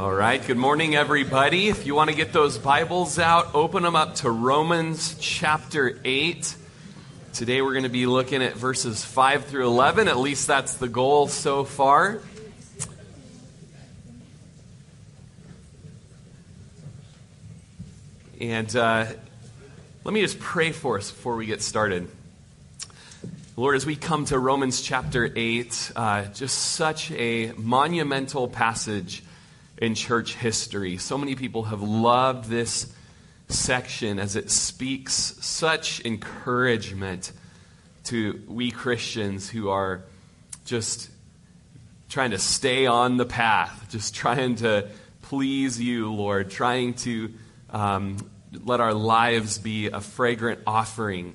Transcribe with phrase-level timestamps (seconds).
[0.00, 1.68] All right, good morning, everybody.
[1.68, 6.56] If you want to get those Bibles out, open them up to Romans chapter 8.
[7.34, 10.08] Today we're going to be looking at verses 5 through 11.
[10.08, 12.22] At least that's the goal so far.
[18.40, 19.04] And uh,
[20.04, 22.08] let me just pray for us before we get started.
[23.54, 29.22] Lord, as we come to Romans chapter 8, uh, just such a monumental passage
[29.80, 30.98] in church history.
[30.98, 32.92] So many people have loved this
[33.48, 37.32] section as it speaks such encouragement
[38.04, 40.02] to we Christians who are
[40.64, 41.10] just
[42.08, 44.88] trying to stay on the path, just trying to
[45.22, 47.32] please you, Lord, trying to
[47.70, 48.30] um,
[48.64, 51.34] let our lives be a fragrant offering.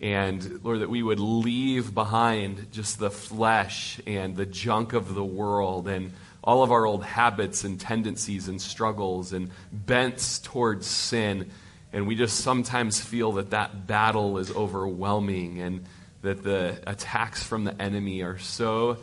[0.00, 5.24] And Lord, that we would leave behind just the flesh and the junk of the
[5.24, 6.12] world and
[6.44, 11.50] all of our old habits and tendencies and struggles and bents towards sin.
[11.92, 15.86] And we just sometimes feel that that battle is overwhelming and
[16.20, 18.98] that the attacks from the enemy are so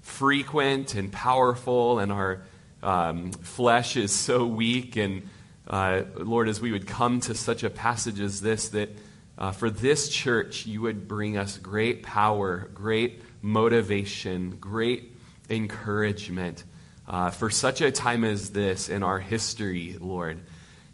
[0.00, 2.40] frequent and powerful, and our
[2.82, 4.96] um, flesh is so weak.
[4.96, 5.28] And
[5.66, 8.96] uh, Lord, as we would come to such a passage as this, that
[9.36, 15.14] uh, for this church, you would bring us great power, great motivation, great
[15.50, 16.64] encouragement
[17.08, 20.38] uh, for such a time as this in our history, Lord.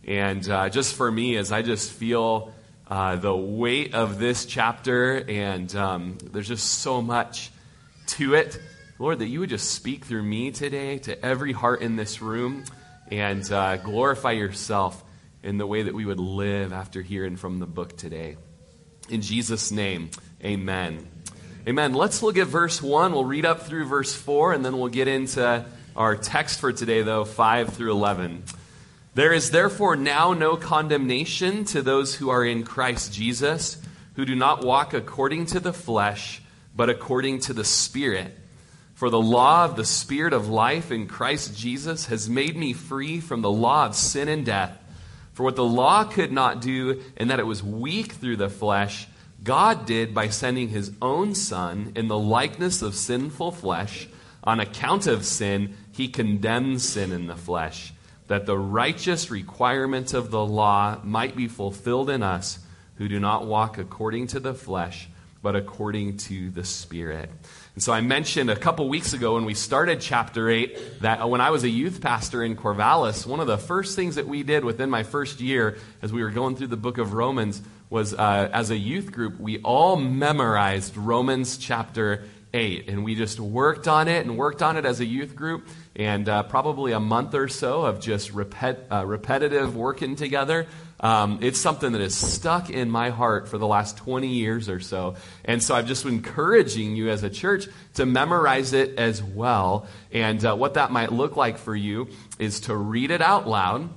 [0.07, 2.53] And uh, just for me, as I just feel
[2.87, 7.51] uh, the weight of this chapter, and um, there's just so much
[8.07, 8.61] to it,
[8.99, 12.65] Lord, that you would just speak through me today to every heart in this room
[13.11, 15.03] and uh, glorify yourself
[15.43, 18.37] in the way that we would live after hearing from the book today.
[19.09, 20.11] In Jesus' name,
[20.43, 21.09] amen.
[21.67, 21.95] Amen.
[21.95, 23.13] Let's look at verse 1.
[23.13, 25.65] We'll read up through verse 4, and then we'll get into
[25.97, 28.43] our text for today, though, 5 through 11.
[29.15, 33.81] There is therefore now no condemnation to those who are in Christ Jesus,
[34.17, 36.43] who do not walk according to the flesh,
[36.75, 38.37] but according to the Spirit.
[38.95, 43.21] For the law of the Spirit of life in Christ Jesus has made me free
[43.21, 44.77] from the law of sin and death.
[45.33, 49.07] For what the law could not do, in that it was weak through the flesh,
[49.45, 54.09] God did by sending his own Son in the likeness of sinful flesh
[54.43, 57.93] on account of sin he condemns sin in the flesh,
[58.27, 62.59] that the righteous requirements of the law might be fulfilled in us
[62.97, 65.09] who do not walk according to the flesh,
[65.41, 67.31] but according to the Spirit.
[67.75, 71.41] And so I mentioned a couple weeks ago when we started chapter 8 that when
[71.41, 74.65] I was a youth pastor in Corvallis, one of the first things that we did
[74.65, 77.61] within my first year as we were going through the book of Romans
[77.91, 82.89] was uh, as a youth group, we all memorized Romans chapter 8.
[82.89, 86.29] And we just worked on it and worked on it as a youth group and
[86.29, 90.67] uh, probably a month or so of just repet, uh, repetitive working together.
[91.01, 94.81] Um, it's something that has stuck in my heart for the last 20 years or
[94.81, 95.17] so.
[95.45, 99.87] And so I'm just encouraging you as a church to memorize it as well.
[100.13, 103.91] And uh, what that might look like for you is to read it out loud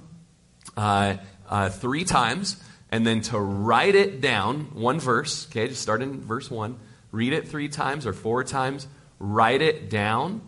[0.75, 1.17] uh,
[1.49, 6.21] uh, three times and then to write it down, one verse, okay, just start in
[6.21, 6.77] verse 1.
[7.11, 8.87] Read it three times or four times,
[9.19, 10.41] write it down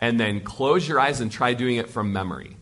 [0.00, 2.56] and then close your eyes and try doing it from memory.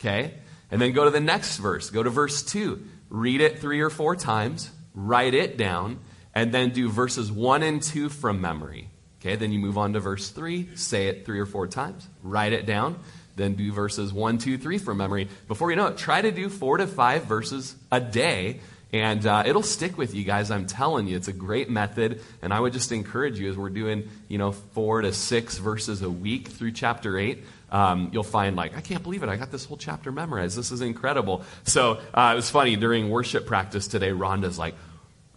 [0.00, 0.34] Okay?
[0.70, 1.90] And then go to the next verse.
[1.90, 2.82] Go to verse 2.
[3.08, 5.98] Read it three or four times, write it down,
[6.34, 8.88] and then do verses 1 and 2 from memory.
[9.20, 9.36] Okay?
[9.36, 12.66] Then you move on to verse 3, say it three or four times, write it
[12.66, 12.98] down,
[13.36, 15.28] then do verses 1, 2, 3 from memory.
[15.48, 18.60] Before you know it, try to do four to five verses a day
[18.92, 21.16] and uh, it'll stick with you guys, I'm telling you.
[21.16, 22.20] It's a great method.
[22.42, 26.02] And I would just encourage you as we're doing, you know, four to six verses
[26.02, 27.42] a week through chapter 8.
[27.70, 29.30] Um, you'll find like, I can't believe it.
[29.30, 30.58] I got this whole chapter memorized.
[30.58, 31.42] This is incredible.
[31.64, 34.10] So uh, it was funny during worship practice today.
[34.10, 34.74] Rhonda's like,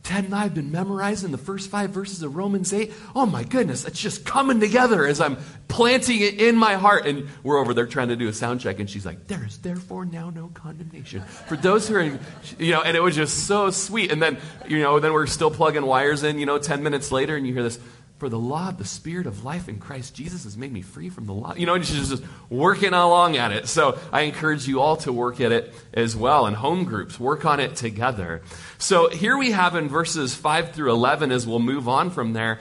[0.05, 2.93] Ted and I have been memorizing the first five verses of Romans 8.
[3.16, 5.38] Oh my goodness, it's just coming together as I'm
[5.68, 7.07] planting it in my heart.
[7.07, 9.57] And we're over there trying to do a sound check, and she's like, There is
[9.57, 12.19] therefore now no condemnation for those who are, in,
[12.59, 14.12] you know, and it was just so sweet.
[14.12, 14.38] And then,
[14.68, 17.53] you know, then we're still plugging wires in, you know, 10 minutes later, and you
[17.53, 17.80] hear this,
[18.17, 21.09] for the law of the Spirit of life in Christ Jesus has made me free
[21.09, 21.53] from the law.
[21.56, 23.67] You know, and she's just working along at it.
[23.67, 27.19] So I encourage you all to work at it as well And home groups.
[27.19, 28.41] Work on it together.
[28.77, 32.59] So here we have in verses 5 through 11, as we'll move on from there,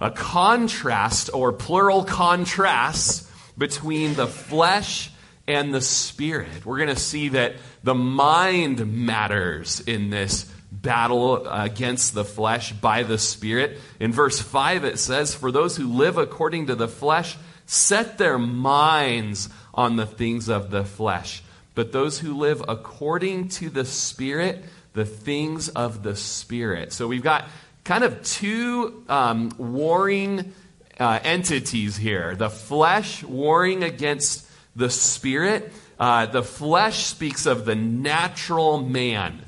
[0.00, 5.10] a contrast or plural contrasts between the flesh
[5.46, 6.64] and the spirit.
[6.64, 13.02] We're going to see that the mind matters in this battle against the flesh by
[13.02, 13.78] the Spirit.
[14.00, 17.36] In verse 5, it says, For those who live according to the flesh
[17.66, 21.42] set their minds on the things of the flesh.
[21.74, 24.64] But those who live according to the Spirit,
[24.94, 26.92] the things of the Spirit.
[26.92, 27.48] So we've got
[27.84, 30.54] kind of two um, warring
[30.98, 35.72] uh, entities here the flesh warring against the Spirit.
[35.98, 39.42] Uh, the flesh speaks of the natural man,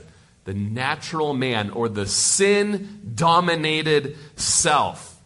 [0.48, 5.20] the natural man, or the sin dominated self.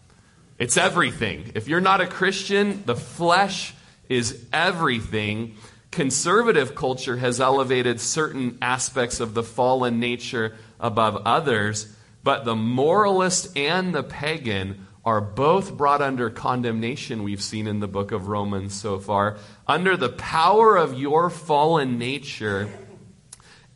[0.58, 1.52] It's everything.
[1.54, 3.72] If you're not a Christian, the flesh
[4.08, 5.54] is everything.
[5.92, 11.94] Conservative culture has elevated certain aspects of the fallen nature above others,
[12.24, 17.86] but the moralist and the pagan are both brought under condemnation, we've seen in the
[17.86, 19.36] book of Romans so far.
[19.68, 22.68] Under the power of your fallen nature,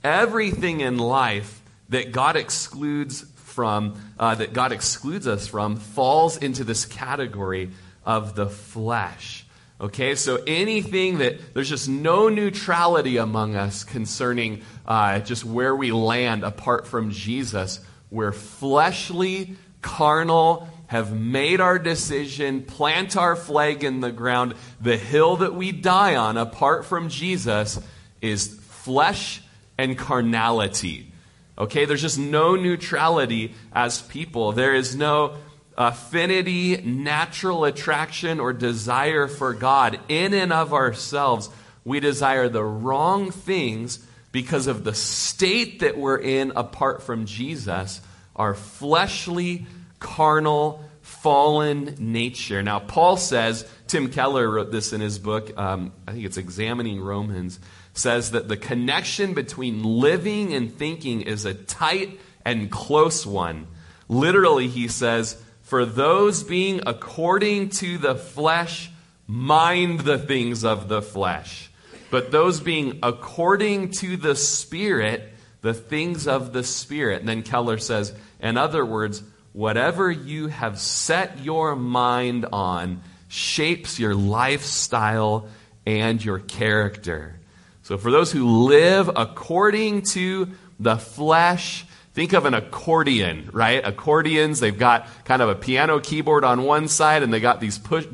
[0.07, 6.63] everything in life that God excludes from, uh, that God excludes us from, falls into
[6.63, 7.71] this category
[8.05, 9.45] of the flesh.
[9.81, 15.91] Okay, so anything that there's just no neutrality among us concerning uh, just where we
[15.91, 17.81] land apart from Jesus.
[18.11, 24.55] We're fleshly, carnal, have made our decision, plant our flag in the ground.
[24.81, 27.81] The hill that we die on apart from Jesus
[28.23, 29.43] is flesh
[29.79, 31.13] and carnality.
[31.59, 34.53] Okay, there's just no neutrality as people.
[34.53, 35.37] There is no
[35.77, 41.49] affinity, natural attraction, or desire for God in and of ourselves.
[41.85, 48.01] We desire the wrong things because of the state that we're in apart from Jesus,
[48.35, 49.67] our fleshly,
[49.99, 52.63] carnal, fallen nature.
[52.63, 57.01] Now, Paul says, Tim Keller wrote this in his book, um, I think it's Examining
[57.01, 57.59] Romans
[57.97, 63.67] says that the connection between living and thinking is a tight and close one.
[64.09, 68.91] Literally, he says, For those being according to the flesh,
[69.27, 71.71] mind the things of the flesh.
[72.11, 75.33] But those being according to the Spirit,
[75.63, 77.21] the things of the Spirit.
[77.21, 79.23] And then Keller says, in other words,
[79.53, 85.49] whatever you have set your mind on shapes your lifestyle
[85.85, 87.41] and your character.
[87.87, 90.49] So, for those who live according to
[90.81, 93.81] the flesh, think of an accordion, right?
[93.87, 97.79] Accordions, they've got kind of a piano keyboard on one side and they got these
[97.79, 98.05] push,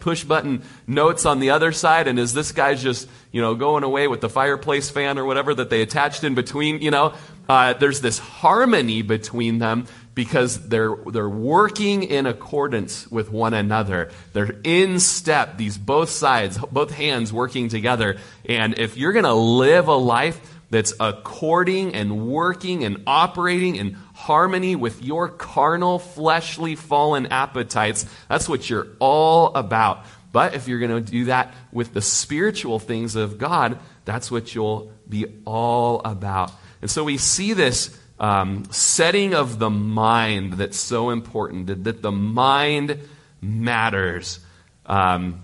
[0.00, 2.08] push button notes on the other side.
[2.08, 5.54] And as this guy's just, you know, going away with the fireplace fan or whatever
[5.54, 7.14] that they attached in between, you know,
[7.48, 14.10] uh, there's this harmony between them because they're, they're working in accordance with one another.
[14.32, 18.18] They're in step, these both sides, both hands working together.
[18.48, 20.40] And if you're going to live a life
[20.70, 28.48] that's according and working and operating in harmony with your carnal, fleshly, fallen appetites, that's
[28.48, 30.04] what you're all about.
[30.32, 34.54] But if you're going to do that with the spiritual things of God, that's what
[34.54, 36.52] you'll be all about.
[36.82, 42.02] And so we see this um, setting of the mind that's so important, that, that
[42.02, 42.98] the mind
[43.40, 44.38] matters.
[44.84, 45.40] Um,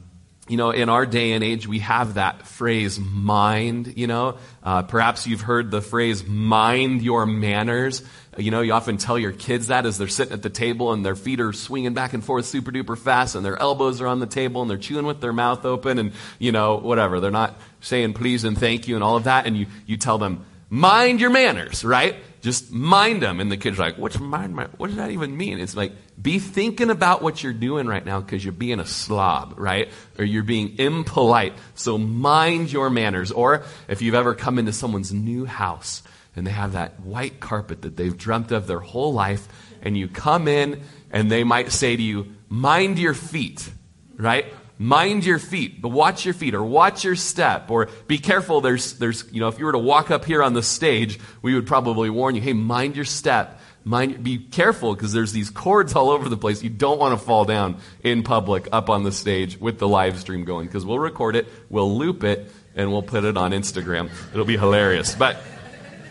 [0.49, 4.37] you know, in our day and age, we have that phrase mind, you know.
[4.63, 8.05] Uh, perhaps you've heard the phrase mind your manners.
[8.37, 11.05] You know, you often tell your kids that as they're sitting at the table and
[11.05, 14.21] their feet are swinging back and forth super duper fast and their elbows are on
[14.21, 17.19] the table and they're chewing with their mouth open and, you know, whatever.
[17.19, 19.47] They're not saying please and thank you and all of that.
[19.47, 22.15] And you, you tell them, mind your manners, right?
[22.47, 23.41] Just mind them.
[23.41, 24.57] And the kid's are like, what's mind?
[24.77, 25.59] What does that even mean?
[25.59, 25.91] It's like,
[26.23, 29.89] be thinking about what you're doing right now because you're being a slob, right?
[30.17, 31.55] Or you're being impolite.
[31.75, 33.33] So mind your manners.
[33.33, 36.05] Or if you've ever come into someone's new house
[36.37, 39.49] and they have that white carpet that they've dreamt of their whole life,
[39.83, 43.69] and you come in and they might say to you, mind your feet,
[44.17, 44.47] right?
[44.79, 48.61] Mind your feet, but watch your feet or watch your step or be careful.
[48.61, 51.55] There's, there's, you know, if you were to walk up here on the stage, we
[51.55, 53.61] would probably warn you, hey, mind your step.
[53.85, 56.61] Mind, be careful because there's these cords all over the place.
[56.63, 60.19] You don't want to fall down in public up on the stage with the live
[60.19, 64.11] stream going because we'll record it, we'll loop it, and we'll put it on Instagram.
[64.33, 65.15] It'll be hilarious.
[65.15, 65.41] But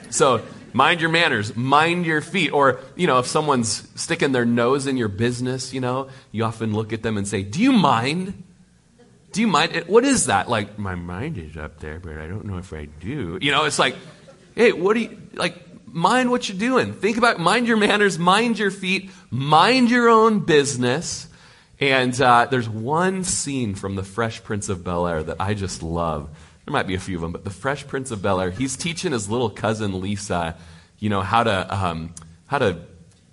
[0.09, 0.41] so
[0.71, 2.53] mind your manners, mind your feet.
[2.53, 6.73] Or, you know, if someone's sticking their nose in your business, you know, you often
[6.73, 8.41] look at them and say, Do you mind?
[9.35, 9.83] Do you mind?
[9.87, 10.49] What is that?
[10.49, 13.37] Like, my mind is up there, but I don't know if I do.
[13.41, 13.97] You know, it's like,
[14.55, 16.93] hey, what do you, like, mind what you're doing.
[16.93, 21.27] Think about, mind your manners, mind your feet, mind your own business.
[21.81, 25.83] And uh, there's one scene from The Fresh Prince of Bel Air that I just
[25.83, 26.29] love.
[26.63, 28.77] There might be a few of them, but The Fresh Prince of Bel Air, he's
[28.77, 30.55] teaching his little cousin Lisa,
[30.97, 32.15] you know, how to, um,
[32.47, 32.79] how to,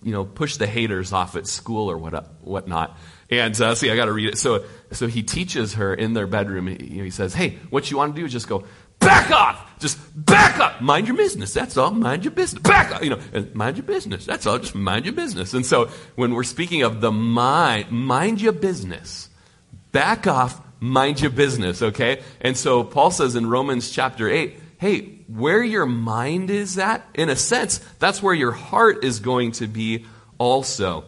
[0.03, 2.99] you know, push the haters off at school or what, whatnot.
[3.31, 4.39] And uh, see, I got to read it.
[4.39, 6.67] So, so he teaches her in their bedroom.
[6.67, 8.65] He, he says, "Hey, what you want to do is just go
[8.99, 9.79] back off.
[9.79, 10.81] Just back up.
[10.81, 11.53] Mind your business.
[11.53, 11.91] That's all.
[11.91, 12.63] Mind your business.
[12.63, 13.03] Back up.
[13.03, 14.25] You know, mind your business.
[14.25, 14.59] That's all.
[14.59, 19.29] Just mind your business." And so, when we're speaking of the mind, mind your business.
[19.91, 20.61] Back off.
[20.81, 21.81] Mind your business.
[21.81, 22.23] Okay.
[22.41, 27.29] And so Paul says in Romans chapter eight, "Hey, where your mind is at, in
[27.29, 30.07] a sense, that's where your heart is going to be
[30.39, 31.05] also."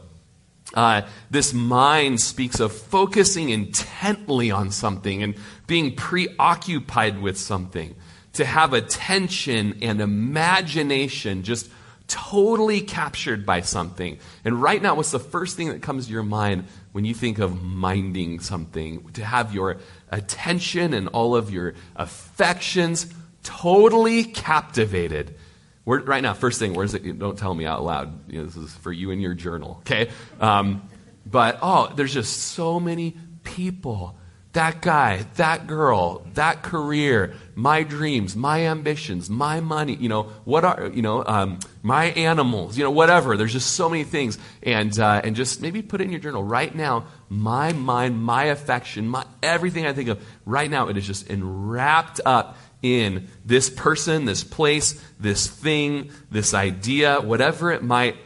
[0.74, 7.94] Uh, this mind speaks of focusing intently on something and being preoccupied with something.
[8.34, 11.70] To have attention and imagination just
[12.08, 14.18] totally captured by something.
[14.44, 17.38] And right now, what's the first thing that comes to your mind when you think
[17.38, 19.08] of minding something?
[19.12, 19.78] To have your
[20.10, 23.06] attention and all of your affections
[23.44, 25.36] totally captivated.
[25.84, 27.18] Where, right now, first thing, where's it?
[27.18, 28.30] Don't tell me out loud.
[28.30, 30.10] You know, this is for you in your journal, okay?
[30.40, 30.88] Um,
[31.26, 34.16] but, oh, there's just so many people.
[34.54, 40.64] That guy, that girl, that career, my dreams, my ambitions, my money, you know, what
[40.64, 43.36] are, you know, um, my animals, you know, whatever.
[43.36, 44.38] There's just so many things.
[44.62, 48.44] And, uh, and just maybe put it in your journal right now, my mind, my
[48.44, 53.70] affection, my, everything I think of right now, it is just enwrapped up in this
[53.70, 58.16] person, this place, this thing, this idea, whatever it might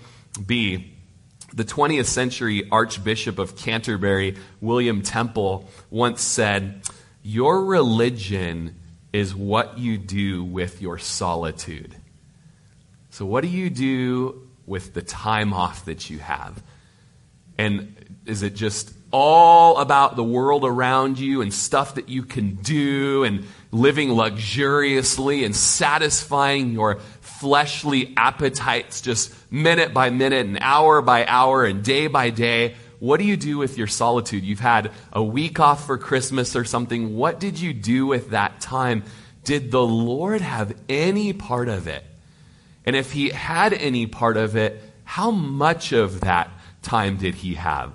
[0.45, 0.93] be.
[1.55, 6.83] The 20th century Archbishop of Canterbury, William Temple, once said,
[7.23, 8.75] Your religion
[9.13, 11.95] is what you do with your solitude.
[13.11, 16.61] So, what do you do with the time off that you have?
[17.57, 22.57] And is it just all about the world around you and stuff that you can
[22.57, 31.01] do and living luxuriously and satisfying your fleshly appetites just minute by minute and hour
[31.01, 32.75] by hour and day by day.
[32.99, 34.45] What do you do with your solitude?
[34.45, 37.17] You've had a week off for Christmas or something.
[37.17, 39.05] What did you do with that time?
[39.45, 42.05] Did the Lord have any part of it?
[42.85, 46.51] And if he had any part of it, how much of that
[46.83, 47.93] time did he have?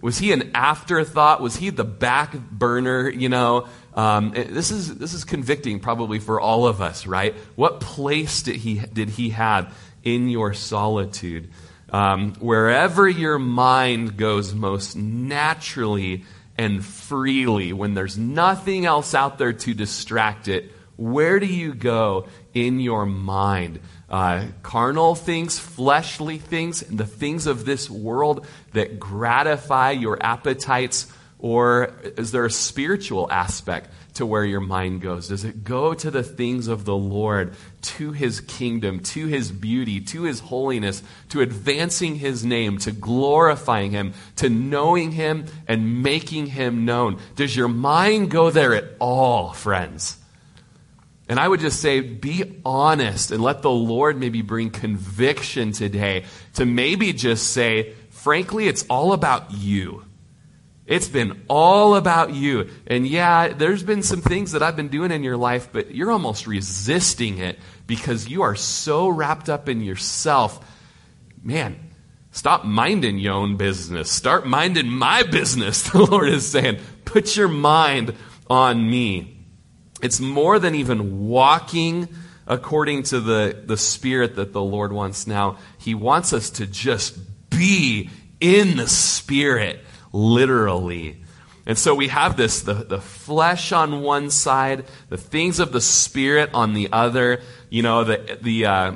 [0.00, 1.40] Was he an afterthought?
[1.40, 3.08] Was he the back burner?
[3.08, 7.34] You know, um, this is this is convicting probably for all of us, right?
[7.56, 11.50] What place did he did he have in your solitude?
[11.92, 16.24] Um, wherever your mind goes most naturally
[16.56, 22.28] and freely, when there's nothing else out there to distract it, where do you go
[22.54, 23.80] in your mind?
[24.10, 31.06] uh, carnal things, fleshly things, the things of this world that gratify your appetites?
[31.38, 35.28] Or is there a spiritual aspect to where your mind goes?
[35.28, 40.00] Does it go to the things of the Lord, to his kingdom, to his beauty,
[40.02, 46.46] to his holiness, to advancing his name, to glorifying him, to knowing him and making
[46.46, 47.18] him known?
[47.36, 50.19] Does your mind go there at all, friends?
[51.30, 56.24] And I would just say, be honest and let the Lord maybe bring conviction today
[56.54, 60.02] to maybe just say, frankly, it's all about you.
[60.86, 62.68] It's been all about you.
[62.88, 66.10] And yeah, there's been some things that I've been doing in your life, but you're
[66.10, 70.58] almost resisting it because you are so wrapped up in yourself.
[71.44, 71.78] Man,
[72.32, 74.10] stop minding your own business.
[74.10, 76.80] Start minding my business, the Lord is saying.
[77.04, 78.16] Put your mind
[78.48, 79.39] on me.
[80.02, 82.08] It's more than even walking
[82.46, 85.58] according to the, the spirit that the Lord wants now.
[85.78, 87.18] He wants us to just
[87.50, 89.80] be in the spirit,
[90.12, 91.22] literally.
[91.66, 95.80] And so we have this the, the flesh on one side, the things of the
[95.80, 97.42] spirit on the other.
[97.68, 98.92] You know, the, the, uh,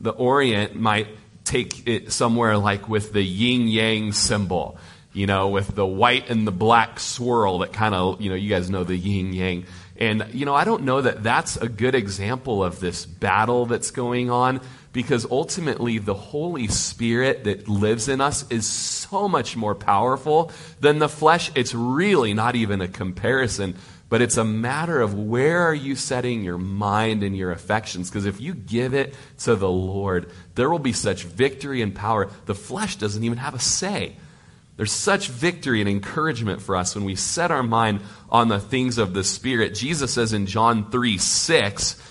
[0.00, 1.08] the Orient might
[1.44, 4.78] take it somewhere like with the yin yang symbol,
[5.12, 8.48] you know, with the white and the black swirl that kind of, you know, you
[8.48, 9.66] guys know the yin yang.
[9.96, 13.92] And, you know, I don't know that that's a good example of this battle that's
[13.92, 14.60] going on
[14.92, 20.98] because ultimately the Holy Spirit that lives in us is so much more powerful than
[20.98, 21.50] the flesh.
[21.54, 23.76] It's really not even a comparison,
[24.08, 28.10] but it's a matter of where are you setting your mind and your affections?
[28.10, 32.30] Because if you give it to the Lord, there will be such victory and power.
[32.46, 34.16] The flesh doesn't even have a say.
[34.76, 38.98] There's such victory and encouragement for us when we set our mind on the things
[38.98, 39.74] of the Spirit.
[39.74, 42.02] Jesus says in John 3 6,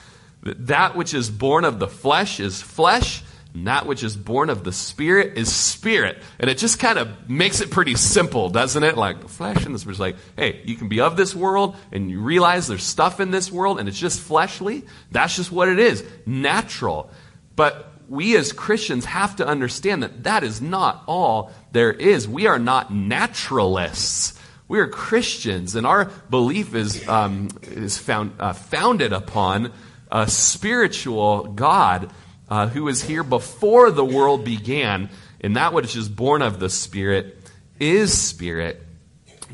[0.43, 4.50] that that which is born of the flesh is flesh, and that which is born
[4.50, 6.22] of the Spirit is spirit.
[6.39, 8.98] And it just kind of makes it pretty simple, doesn't it?
[8.98, 12.10] Like flesh and the spirit is like, hey, you can be of this world and
[12.10, 14.86] you realize there's stuff in this world and it's just fleshly.
[15.12, 16.03] That's just what it is.
[16.25, 17.12] Natural.
[17.55, 22.27] But we as Christians have to understand that that is not all there is.
[22.27, 24.39] We are not naturalists.
[24.67, 29.74] We are Christians, and our belief is, um, is found, uh, founded upon
[30.12, 32.12] a spiritual God
[32.50, 35.10] uh, who was here before the world began,
[35.41, 37.36] and that which is born of the Spirit
[37.79, 38.79] is Spirit.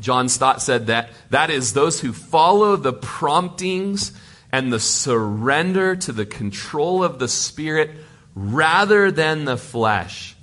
[0.00, 4.12] John Stott said that that is those who follow the promptings
[4.52, 7.92] and the surrender to the control of the Spirit
[8.34, 10.36] rather than the flesh.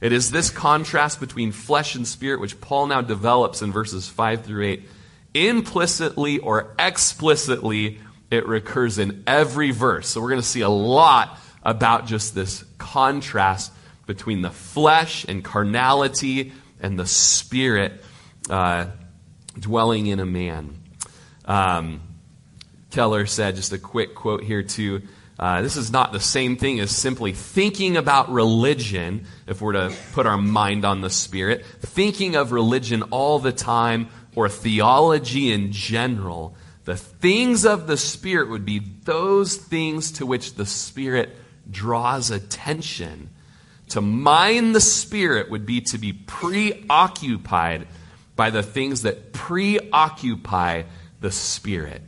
[0.00, 4.44] It is this contrast between flesh and spirit which Paul now develops in verses 5
[4.44, 4.88] through 8.
[5.34, 7.98] Implicitly or explicitly,
[8.30, 10.08] it recurs in every verse.
[10.08, 13.72] So we're going to see a lot about just this contrast
[14.06, 17.92] between the flesh and carnality and the spirit
[18.48, 18.86] uh,
[19.58, 20.78] dwelling in a man.
[21.44, 22.00] Um,
[22.90, 25.02] Keller said, just a quick quote here too.
[25.38, 29.94] Uh, this is not the same thing as simply thinking about religion, if we're to
[30.12, 35.70] put our mind on the Spirit, thinking of religion all the time or theology in
[35.70, 36.56] general.
[36.84, 41.36] The things of the Spirit would be those things to which the Spirit
[41.70, 43.30] draws attention.
[43.90, 47.86] To mind the Spirit would be to be preoccupied
[48.34, 50.84] by the things that preoccupy
[51.20, 52.02] the Spirit.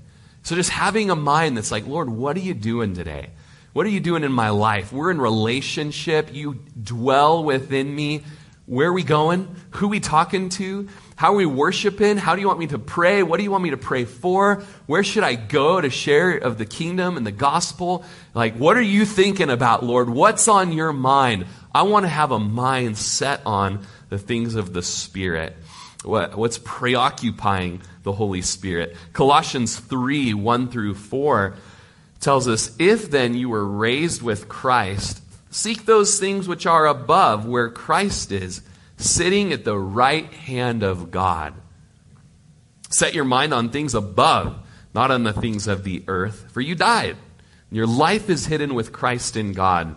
[0.51, 3.31] So just having a mind that's like, Lord, what are you doing today?
[3.73, 4.93] What are you doing in my life?
[4.93, 6.35] We're in relationship.
[6.35, 8.25] You dwell within me.
[8.67, 9.47] Where are we going?
[9.75, 10.89] Who are we talking to?
[11.15, 12.17] How are we worshiping?
[12.17, 13.23] How do you want me to pray?
[13.23, 14.65] What do you want me to pray for?
[14.87, 18.05] Where should I go to share of the kingdom and the gospel?
[18.35, 20.11] Like, what are you thinking about, Lord?
[20.11, 21.47] What's on your mind?
[21.73, 25.57] I want to have a mind set on the things of the Spirit.
[26.03, 28.97] What, what's preoccupying the Holy Spirit?
[29.13, 31.55] Colossians 3 1 through 4
[32.21, 37.47] tells us, If then you were raised with Christ, seek those things which are above,
[37.47, 38.63] where Christ is,
[38.97, 41.55] sitting at the right hand of God.
[42.91, 44.59] Set your mind on things above,
[44.95, 47.17] not on the things of the earth, for you died.
[47.71, 49.95] Your life is hidden with Christ in God.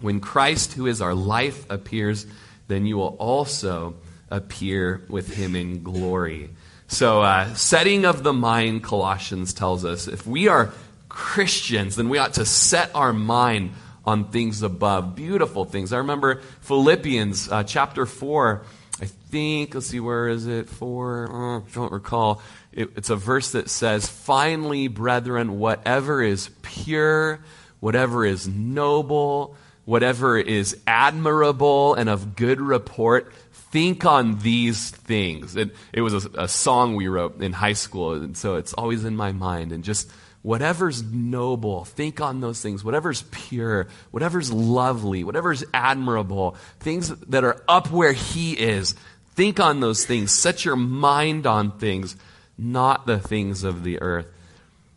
[0.00, 2.26] When Christ, who is our life, appears,
[2.68, 3.96] then you will also
[4.30, 6.50] appear with him in glory.
[6.90, 10.72] So, uh, setting of the mind, Colossians tells us, if we are
[11.08, 13.74] Christians, then we ought to set our mind
[14.04, 15.92] on things above, beautiful things.
[15.92, 18.64] I remember Philippians uh, chapter 4.
[19.00, 20.68] I think, let's see, where is it?
[20.68, 22.42] 4, uh, I don't recall.
[22.72, 27.38] It, it's a verse that says, Finally, brethren, whatever is pure,
[27.78, 33.32] whatever is noble, whatever is admirable and of good report,
[33.70, 35.56] think on these things.
[35.56, 39.04] It, it was a, a, song we wrote in high school, and so it's always
[39.04, 39.72] in my mind.
[39.72, 40.10] And just
[40.42, 42.82] whatever's noble, think on those things.
[42.82, 48.94] Whatever's pure, whatever's lovely, whatever's admirable, things that are up where He is,
[49.34, 50.32] think on those things.
[50.32, 52.16] Set your mind on things,
[52.58, 54.26] not the things of the earth.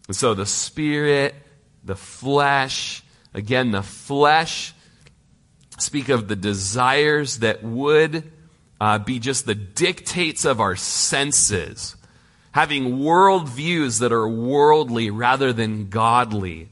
[0.07, 1.35] And so the spirit,
[1.83, 4.73] the flesh, again, the flesh
[5.77, 8.31] speak of the desires that would
[8.83, 11.95] uh, be just the dictates of our senses,
[12.51, 16.67] having worldviews that are worldly rather than godly,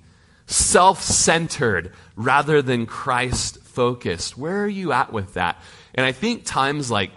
[0.46, 4.38] self centered rather than Christ focused.
[4.38, 5.56] Where are you at with that?
[5.96, 7.12] And I think times like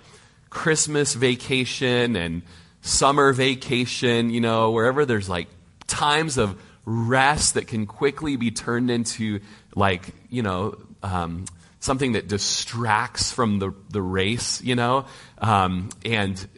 [0.49, 2.43] Christmas vacation and
[2.81, 5.49] summer vacation, you know, wherever there's like
[5.89, 9.41] times of rest that can quickly be turned into
[9.75, 11.47] like, you know, um,
[11.85, 15.05] something that distracts from the, the race, you know?
[15.37, 16.49] Um, and,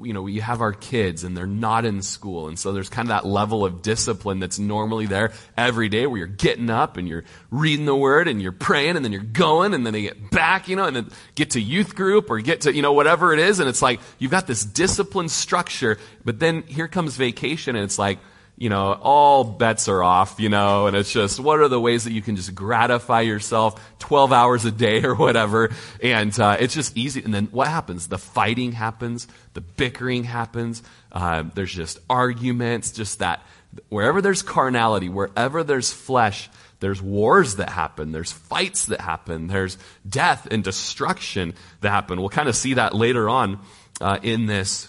[0.00, 2.46] you know, we have our kids and they're not in school.
[2.46, 6.18] And so there's kind of that level of discipline that's normally there every day where
[6.18, 9.74] you're getting up and you're reading the word and you're praying and then you're going
[9.74, 12.60] and then they get back, you know, and then get to youth group or get
[12.62, 13.58] to, you know, whatever it is.
[13.58, 17.98] And it's like, you've got this discipline structure, but then here comes vacation and it's
[17.98, 18.20] like,
[18.58, 22.04] you know, all bets are off, you know, and it's just, what are the ways
[22.04, 25.70] that you can just gratify yourself 12 hours a day or whatever?
[26.02, 27.22] And uh, it's just easy.
[27.22, 28.08] And then what happens?
[28.08, 33.42] The fighting happens, the bickering happens, uh, there's just arguments, just that.
[33.90, 39.78] Wherever there's carnality, wherever there's flesh, there's wars that happen, there's fights that happen, there's
[40.08, 42.18] death and destruction that happen.
[42.18, 43.60] We'll kind of see that later on
[44.00, 44.88] uh, in this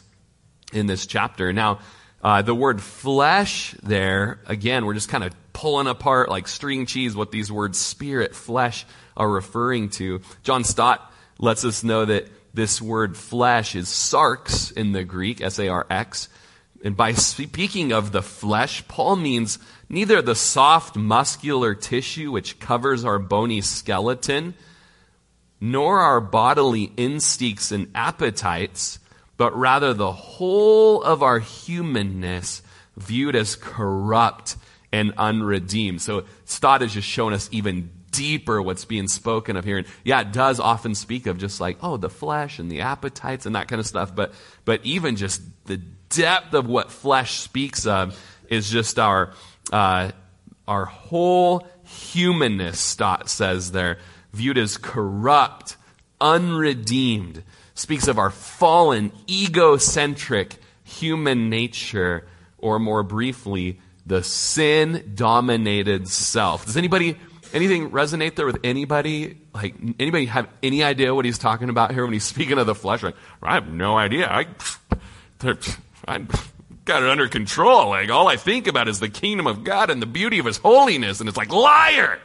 [0.71, 1.51] in this chapter.
[1.51, 1.79] Now,
[2.21, 7.15] uh, the word flesh there, again, we're just kind of pulling apart like string cheese
[7.15, 10.21] what these words spirit, flesh are referring to.
[10.43, 15.59] John Stott lets us know that this word flesh is sarx in the Greek, S
[15.59, 16.29] A R X,
[16.83, 23.03] And by speaking of the flesh, Paul means neither the soft muscular tissue which covers
[23.03, 24.53] our bony skeleton,
[25.59, 28.99] nor our bodily instincts and appetites,
[29.39, 32.61] but rather the whole of our humanness
[32.97, 34.57] viewed as corrupt
[34.91, 36.01] and unredeemed.
[36.01, 39.77] So Stott is just showing us even deeper what's being spoken of here.
[39.77, 43.45] And yeah, it does often speak of just like, oh, the flesh and the appetites
[43.45, 44.13] and that kind of stuff.
[44.13, 44.33] But,
[44.65, 49.31] but even just the depth of what flesh speaks of is just our,
[49.71, 50.11] uh,
[50.67, 53.99] our whole humanness, Stott says there,
[54.33, 55.77] viewed as corrupt,
[56.19, 57.41] unredeemed,
[57.79, 66.65] speaks of our fallen, egocentric human nature, or more briefly, the sin dominated self.
[66.65, 67.17] Does anybody
[67.53, 69.37] anything resonate there with anybody?
[69.53, 72.75] Like anybody have any idea what he's talking about here when he's speaking of the
[72.75, 73.01] flesh?
[73.01, 74.27] Like, I have no idea.
[74.27, 74.47] I,
[76.07, 76.25] I
[76.85, 77.89] got it under control.
[77.89, 80.57] Like all I think about is the kingdom of God and the beauty of His
[80.57, 82.19] holiness, and it's like liar,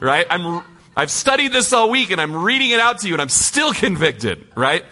[0.00, 0.26] right?
[0.28, 0.64] I'm
[0.96, 3.72] I've studied this all week, and I'm reading it out to you, and I'm still
[3.84, 4.84] convicted, right?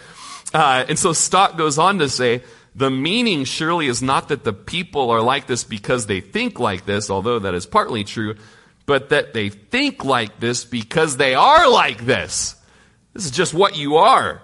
[0.52, 2.42] Uh, and so Stott goes on to say.
[2.76, 6.84] The meaning surely is not that the people are like this because they think like
[6.86, 8.34] this, although that is partly true,
[8.84, 12.56] but that they think like this because they are like this.
[13.12, 14.42] This is just what you are.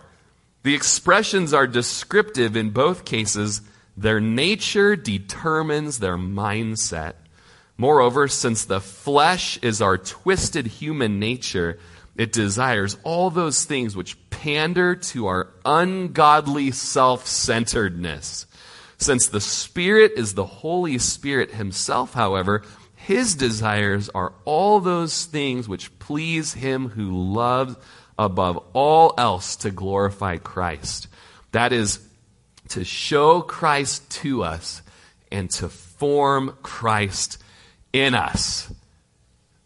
[0.63, 3.63] The expressions are descriptive in both cases.
[3.97, 7.15] Their nature determines their mindset.
[7.81, 11.79] Moreover, since the flesh is our twisted human nature,
[12.15, 18.45] it desires all those things which pander to our ungodly self centeredness.
[18.99, 22.65] Since the Spirit is the Holy Spirit Himself, however,
[22.97, 27.77] his desires are all those things which please him who loves
[28.19, 31.09] above all else to glorify Christ.
[31.53, 32.07] That is
[32.69, 34.83] to show Christ to us
[35.33, 37.39] and to form Christ
[37.93, 38.73] in us.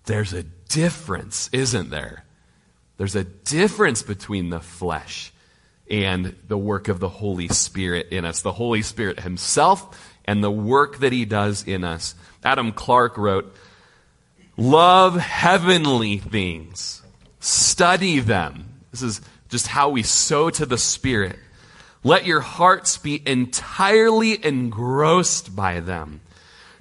[0.07, 2.25] There's a difference, isn't there?
[2.97, 5.33] There's a difference between the flesh
[5.91, 8.41] and the work of the Holy Spirit in us.
[8.41, 12.15] The Holy Spirit Himself and the work that He does in us.
[12.43, 13.55] Adam Clarke wrote,
[14.57, 17.03] Love heavenly things,
[17.41, 18.69] study them.
[18.93, 21.37] This is just how we sow to the Spirit.
[22.05, 26.21] Let your hearts be entirely engrossed by them.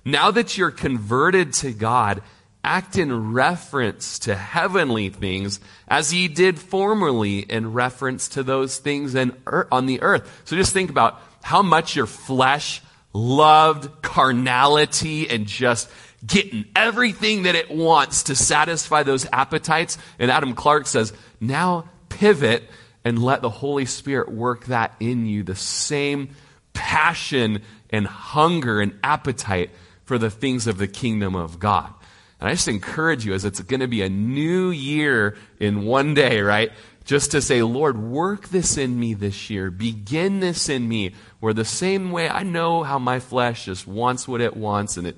[0.06, 2.22] Now that you're converted to God,
[2.63, 9.16] act in reference to heavenly things as ye did formerly in reference to those things
[9.16, 9.36] in,
[9.72, 10.42] on the earth.
[10.46, 15.89] So just think about how much your flesh loved carnality and just
[16.26, 19.98] getting everything that it wants to satisfy those appetites.
[20.18, 21.12] And Adam Clarke says,
[21.42, 22.63] now pivot
[23.04, 25.44] and let the Holy Spirit work that in you.
[25.44, 26.30] The same
[26.72, 29.70] passion and hunger and appetite
[30.06, 31.94] for the things of the kingdom of God.
[32.39, 36.13] And I just encourage you as it's going to be a new year in one
[36.13, 36.72] day, right?
[37.06, 39.70] just to say, Lord, work this in me this year.
[39.70, 41.13] Begin this in me.
[41.39, 45.08] Where the same way I know how my flesh just wants what it wants, and
[45.08, 45.18] it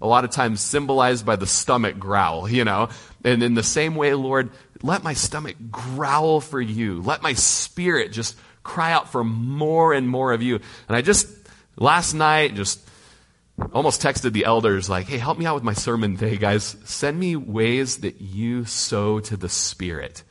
[0.00, 2.88] a lot of times symbolized by the stomach growl, you know.
[3.24, 4.50] And in the same way, Lord,
[4.82, 7.00] let my stomach growl for you.
[7.00, 10.60] Let my spirit just cry out for more and more of you.
[10.88, 11.26] And I just,
[11.76, 12.80] last night, just
[13.72, 16.76] almost texted the elders, like, hey, help me out with my sermon today, guys.
[16.84, 20.22] Send me ways that you sow to the Spirit.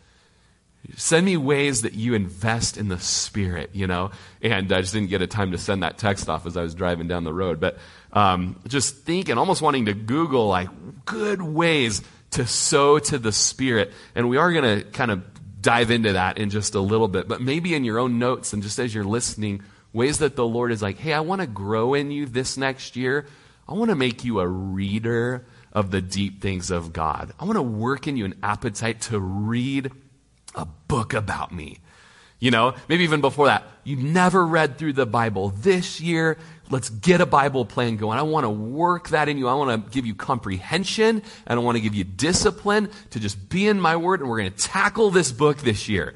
[0.97, 4.11] Send me ways that you invest in the Spirit, you know?
[4.41, 6.75] And I just didn't get a time to send that text off as I was
[6.75, 7.61] driving down the road.
[7.61, 7.77] But
[8.11, 10.67] um, just thinking, almost wanting to Google, like,
[11.05, 13.93] good ways to sow to the Spirit.
[14.15, 15.23] And we are going to kind of
[15.61, 17.29] dive into that in just a little bit.
[17.29, 20.71] But maybe in your own notes and just as you're listening, ways that the Lord
[20.71, 23.27] is like, hey, I want to grow in you this next year.
[23.67, 27.31] I want to make you a reader of the deep things of God.
[27.39, 29.91] I want to work in you an appetite to read
[30.55, 31.79] a book about me.
[32.39, 35.49] You know, maybe even before that, you never read through the Bible.
[35.49, 36.37] This year,
[36.69, 38.19] let's get a Bible plan going.
[38.19, 39.47] I want to work that in you.
[39.47, 43.47] I want to give you comprehension and I want to give you discipline to just
[43.47, 46.15] be in my word and we're going to tackle this book this year.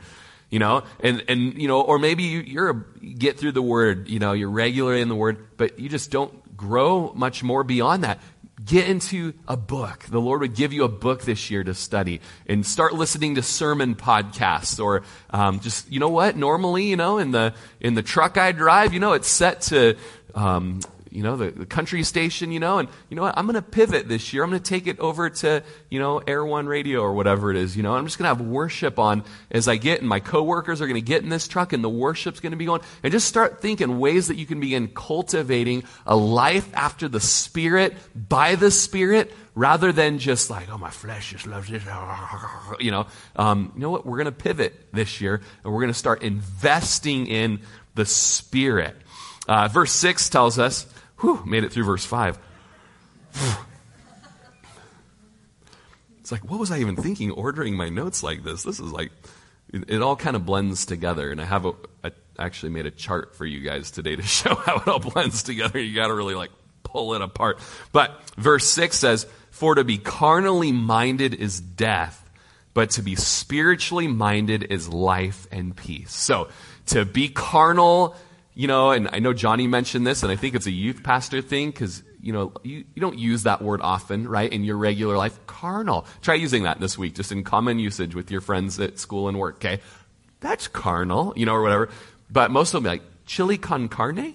[0.50, 4.08] You know, and, and, you know, or maybe you, you're, a, get through the word,
[4.08, 8.06] you know, you're regularly in the word, but you just don't grow much more beyond
[8.06, 8.22] that
[8.68, 10.04] get into a book.
[10.10, 13.42] The Lord would give you a book this year to study and start listening to
[13.42, 16.36] sermon podcasts or um, just, you know what?
[16.36, 19.96] Normally, you know, in the, in the truck I drive, you know, it's set to,
[20.34, 20.82] um,
[21.12, 23.38] you know, the, the country station, you know, and you know what?
[23.38, 24.44] I'm going to pivot this year.
[24.44, 27.58] I'm going to take it over to, you know, Air One Radio or whatever it
[27.58, 27.96] is, you know.
[27.96, 31.00] I'm just going to have worship on as I get, and my coworkers are going
[31.00, 32.82] to get in this truck, and the worship's going to be going.
[33.04, 37.96] And just start thinking ways that you can begin cultivating a life after the Spirit,
[38.16, 41.84] by the Spirit, rather than just like, oh, my flesh just loves this.
[42.80, 44.06] You know, um, you know what?
[44.06, 47.62] We're going to pivot this year, and we're going to start investing in
[47.96, 48.96] the Spirit.
[49.48, 50.86] Uh, verse 6 tells us,
[51.20, 52.40] whew, made it through verse 5.
[56.28, 58.64] It's like, what was I even thinking ordering my notes like this?
[58.64, 59.14] This is like,
[59.72, 61.32] it, it all kind of blends together.
[61.32, 61.72] And I have a,
[62.04, 65.44] I actually made a chart for you guys today to show how it all blends
[65.44, 65.80] together.
[65.80, 66.52] You got to really like
[66.84, 67.60] pull it apart.
[67.94, 72.30] But verse 6 says, For to be carnally minded is death,
[72.74, 76.14] but to be spiritually minded is life and peace.
[76.14, 76.50] So,
[76.88, 78.18] to be carnal
[78.58, 81.44] you know, and I know Johnny mentioned this, and I think it's a youth pastor
[81.44, 85.16] thing because, you know, you, you don't use that word often, right, in your regular
[85.16, 85.40] life.
[85.46, 86.08] Carnal.
[86.24, 89.38] Try using that this week, just in common usage with your friends at school and
[89.38, 89.80] work, okay?
[90.40, 91.90] That's carnal, you know, or whatever.
[92.32, 94.34] But most of them be like, chili con carne?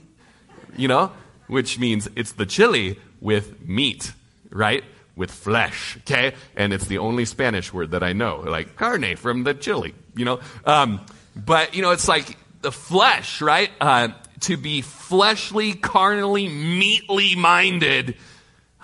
[0.76, 1.10] You know,
[1.48, 4.12] which means it's the chili with meat,
[4.50, 4.84] right?
[5.16, 6.34] With flesh, okay?
[6.54, 10.24] And it's the only Spanish word that I know, like carne from the chili, you
[10.24, 10.38] know?
[10.64, 11.00] Um,
[11.34, 13.70] but, you know, it's like, the flesh, right?
[13.80, 14.08] Uh,
[14.40, 18.16] to be fleshly, carnally, meatly minded,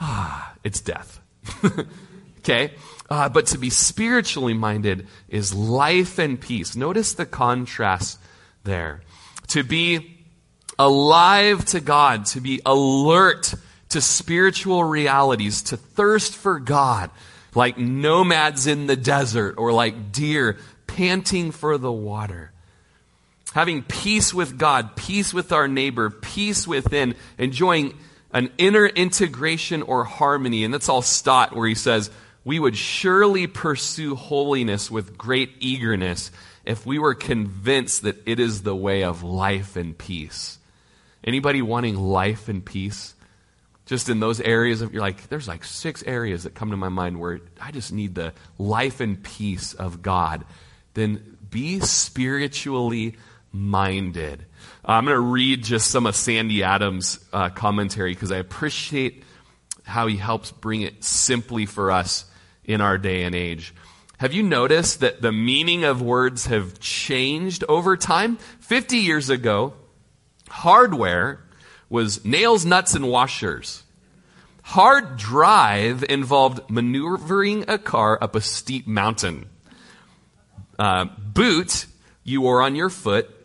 [0.00, 1.20] ah, it's death.
[2.38, 2.72] okay?
[3.10, 6.76] Uh, but to be spiritually minded is life and peace.
[6.76, 8.18] Notice the contrast
[8.64, 9.02] there.
[9.48, 10.18] To be
[10.78, 13.54] alive to God, to be alert
[13.90, 17.10] to spiritual realities, to thirst for God,
[17.54, 22.52] like nomads in the desert or like deer panting for the water
[23.58, 27.92] having peace with God, peace with our neighbor, peace within, enjoying
[28.32, 30.62] an inner integration or harmony.
[30.62, 32.08] And that's all Stott, where he says,
[32.44, 36.30] We would surely pursue holiness with great eagerness
[36.64, 40.58] if we were convinced that it is the way of life and peace.
[41.24, 43.12] Anybody wanting life and peace?
[43.86, 46.90] Just in those areas of, you're like, there's like six areas that come to my
[46.90, 50.44] mind where I just need the life and peace of God.
[50.94, 53.16] Then be spiritually
[53.52, 54.44] minded.
[54.84, 59.22] Uh, I'm going to read just some of Sandy Adams' uh, commentary because I appreciate
[59.84, 62.26] how he helps bring it simply for us
[62.64, 63.74] in our day and age.
[64.18, 68.36] Have you noticed that the meaning of words have changed over time?
[68.60, 69.74] 50 years ago,
[70.48, 71.44] hardware
[71.88, 73.84] was nails, nuts, and washers.
[74.62, 79.48] Hard drive involved maneuvering a car up a steep mountain.
[80.78, 81.86] Uh, boot
[82.22, 83.37] you wore on your foot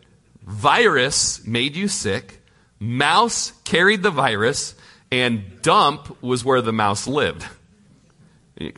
[0.44, 2.42] virus made you sick,
[2.78, 4.74] mouse carried the virus,
[5.10, 7.46] and dump was where the mouse lived.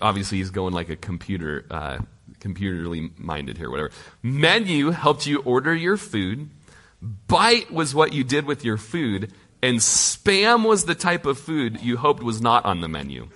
[0.00, 1.98] Obviously, he's going like a computer, uh,
[2.40, 3.90] computerly minded here, whatever.
[4.22, 6.48] Menu helped you order your food.
[7.28, 9.32] Bite was what you did with your food.
[9.62, 13.28] And spam was the type of food you hoped was not on the menu.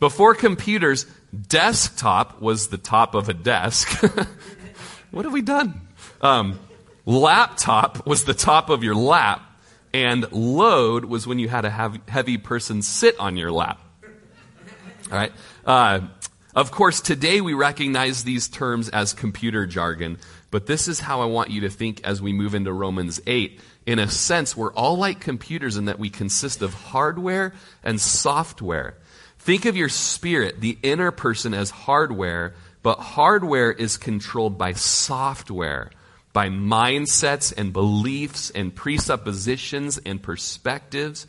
[0.00, 1.06] Before computers,
[1.48, 3.88] desktop was the top of a desk.
[5.10, 5.80] what have we done?
[6.20, 6.58] Um,
[7.06, 9.42] Laptop was the top of your lap,
[9.92, 11.70] and load was when you had a
[12.08, 13.78] heavy person sit on your lap.
[15.12, 15.32] All right.
[15.66, 16.00] Uh,
[16.54, 20.18] of course, today we recognize these terms as computer jargon,
[20.50, 23.60] but this is how I want you to think as we move into Romans 8.
[23.86, 28.96] In a sense, we're all like computers in that we consist of hardware and software.
[29.40, 35.90] Think of your spirit, the inner person, as hardware, but hardware is controlled by software
[36.34, 41.26] by mindsets and beliefs and presuppositions and perspectives.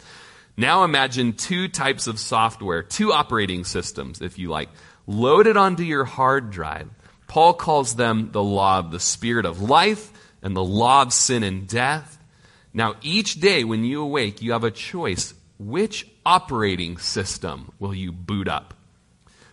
[0.57, 4.67] Now imagine two types of software, two operating systems, if you like,
[5.07, 6.89] loaded onto your hard drive.
[7.27, 11.43] Paul calls them the law of the spirit of life and the law of sin
[11.43, 12.17] and death.
[12.73, 15.33] Now, each day when you awake, you have a choice.
[15.59, 18.73] Which operating system will you boot up?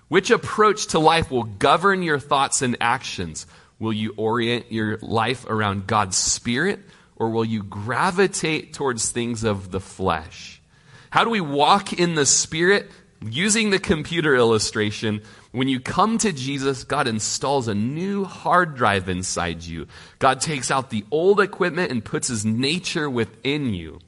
[0.09, 3.47] Which approach to life will govern your thoughts and actions?
[3.83, 6.79] Will you orient your life around God's Spirit
[7.16, 10.62] or will you gravitate towards things of the flesh?
[11.11, 12.88] How do we walk in the Spirit?
[13.25, 19.09] Using the computer illustration, when you come to Jesus, God installs a new hard drive
[19.09, 19.88] inside you.
[20.21, 23.99] God takes out the old equipment and puts his nature within you.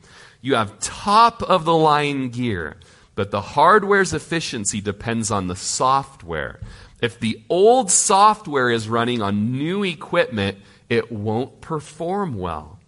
[0.41, 2.77] You have top of the line gear,
[3.17, 6.61] but the hardware's efficiency depends on the software.
[7.01, 12.79] If the old software is running on new equipment, it won't perform well.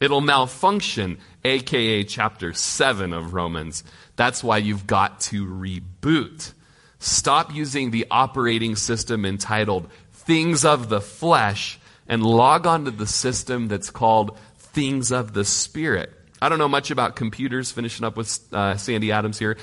[0.00, 3.82] It'll malfunction, aka chapter 7 of Romans.
[4.16, 6.52] That's why you've got to reboot.
[7.00, 13.06] Stop using the operating system entitled Things of the Flesh and log on to the
[13.06, 16.12] system that's called Things of the Spirit.
[16.40, 19.56] I don't know much about computers, finishing up with uh, Sandy Adams here,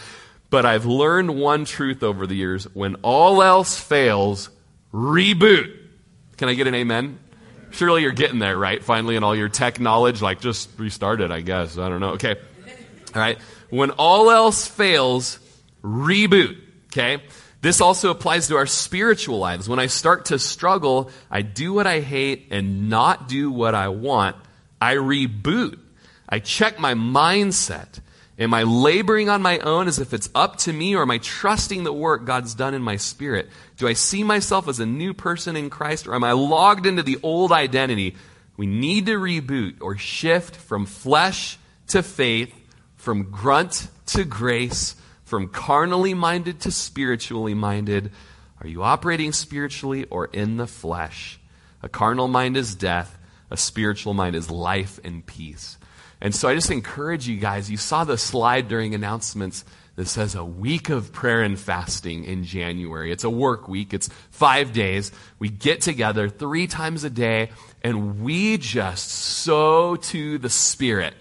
[0.49, 2.65] but I've learned one truth over the years.
[2.73, 4.49] When all else fails,
[4.93, 5.77] reboot.
[6.37, 7.19] Can I get an amen?
[7.71, 8.83] Surely you're getting there, right?
[8.83, 11.77] Finally, in all your tech knowledge, like just restart it, I guess.
[11.77, 12.11] I don't know.
[12.11, 12.35] Okay.
[13.13, 13.37] All right.
[13.69, 15.39] When all else fails,
[15.83, 16.57] reboot.
[16.87, 17.21] Okay.
[17.61, 19.67] This also applies to our spiritual lives.
[19.67, 23.87] When I start to struggle, I do what I hate and not do what I
[23.87, 24.35] want.
[24.79, 25.79] I reboot.
[26.29, 27.99] I check my mindset.
[28.37, 31.19] Am I laboring on my own as if it's up to me, or am I
[31.19, 33.49] trusting the work God's done in my spirit?
[33.77, 37.01] Do I see myself as a new person in Christ, or am I logged into
[37.01, 38.15] the old identity?
[38.57, 42.53] We need to reboot or shift from flesh to faith,
[42.97, 48.11] from grunt to grace, from carnally minded to spiritually minded.
[48.61, 51.39] Are you operating spiritually or in the flesh?
[51.81, 53.17] A carnal mind is death,
[53.49, 55.77] a spiritual mind is life and peace.
[56.21, 60.35] And so I just encourage you guys, you saw the slide during announcements that says
[60.35, 63.11] a week of prayer and fasting in January.
[63.11, 63.93] It's a work week.
[63.93, 65.11] It's five days.
[65.39, 67.51] We get together three times a day
[67.81, 71.13] and we just sow to the Spirit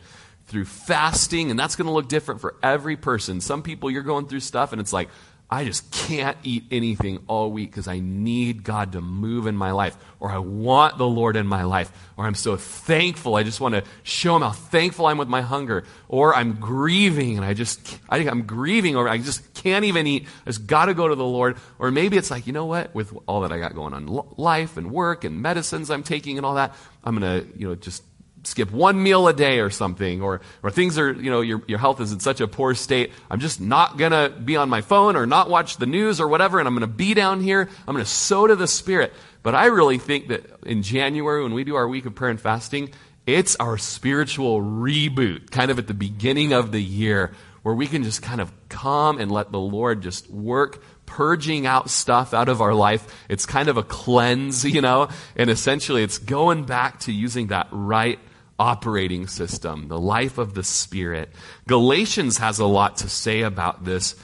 [0.47, 1.51] through fasting.
[1.51, 3.41] And that's going to look different for every person.
[3.41, 5.09] Some people, you're going through stuff and it's like,
[5.55, 9.71] I just can't eat anything all week because I need God to move in my
[9.71, 13.37] life, or I want the Lord in my life, or I'm so thankful.
[13.37, 17.37] I just want to show Him how thankful I'm with my hunger, or I'm grieving
[17.37, 20.27] and I just, I think I'm grieving, or I just can't even eat.
[20.45, 21.57] I just got to go to the Lord.
[21.79, 24.77] Or maybe it's like, you know what, with all that I got going on, life
[24.77, 28.03] and work and medicines I'm taking and all that, I'm going to, you know, just
[28.45, 31.79] skip one meal a day or something, or, or things are, you know, your, your
[31.79, 34.81] health is in such a poor state, I'm just not going to be on my
[34.81, 37.69] phone or not watch the news or whatever, and I'm going to be down here.
[37.87, 39.13] I'm going to sow to the Spirit.
[39.43, 42.41] But I really think that in January, when we do our week of prayer and
[42.41, 42.91] fasting,
[43.27, 48.03] it's our spiritual reboot, kind of at the beginning of the year, where we can
[48.05, 52.61] just kind of come and let the Lord just work purging out stuff out of
[52.61, 53.25] our life.
[53.29, 57.69] It's kind of a cleanse, you know, and essentially it's going back to using that
[57.71, 58.19] right
[58.59, 61.31] operating system, the life of the Spirit.
[61.67, 64.17] Galatians has a lot to say about this.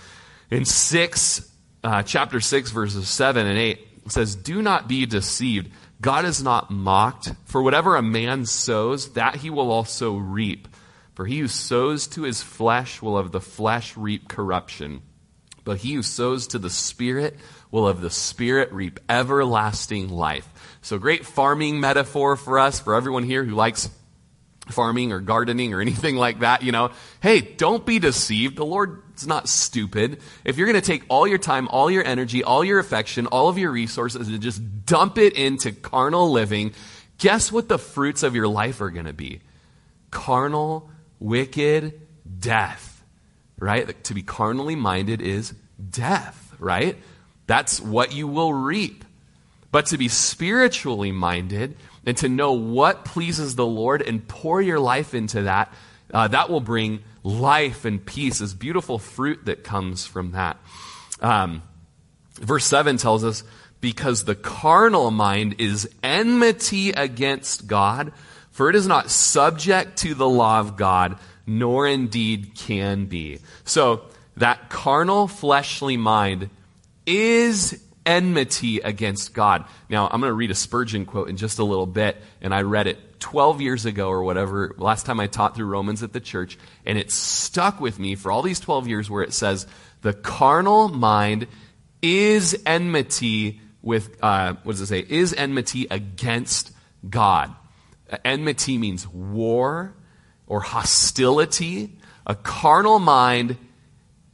[0.51, 1.51] In 6,
[1.83, 5.71] uh, chapter 6, verses 7 and 8, it says, Do not be deceived.
[6.01, 7.33] God is not mocked.
[7.45, 10.69] For whatever a man sows, that he will also reap.
[11.15, 15.03] For he who sows to his flesh will of the flesh reap corruption.
[15.65, 17.37] But he who sows to the Spirit
[17.71, 20.49] will of the Spirit reap everlasting life.
[20.83, 23.91] So, great farming metaphor for us, for everyone here who likes
[24.73, 28.57] farming or gardening or anything like that, you know, hey, don't be deceived.
[28.57, 30.21] The Lord's not stupid.
[30.45, 33.49] If you're going to take all your time, all your energy, all your affection, all
[33.49, 36.73] of your resources and just dump it into carnal living,
[37.19, 39.41] guess what the fruits of your life are going to be?
[40.11, 42.01] Carnal, wicked
[42.39, 43.05] death,
[43.59, 44.03] right?
[44.05, 45.55] To be carnally minded is
[45.91, 46.97] death, right?
[47.47, 49.05] That's what you will reap.
[49.73, 54.81] But to be spiritually minded and to know what pleases the Lord and pour your
[54.81, 55.73] life into that,
[56.13, 60.57] uh, that will bring life and peace, this beautiful fruit that comes from that.
[61.21, 61.63] Um,
[62.35, 63.45] verse 7 tells us,
[63.81, 68.13] because the carnal mind is enmity against God,
[68.51, 73.39] for it is not subject to the law of God, nor indeed can be.
[73.65, 74.03] So,
[74.37, 76.51] that carnal, fleshly mind
[77.07, 79.65] is enmity against God.
[79.89, 82.63] Now, I'm going to read a Spurgeon quote in just a little bit, and I
[82.63, 86.21] read it 12 years ago or whatever, last time I taught through Romans at the
[86.21, 89.67] church, and it stuck with me for all these 12 years where it says,
[90.01, 91.47] The carnal mind
[92.03, 95.01] is enmity with, uh, what does it say?
[95.01, 96.73] Is enmity against
[97.09, 97.55] God.
[98.25, 99.95] Enmity means war
[100.47, 101.97] or hostility.
[102.27, 103.57] A carnal mind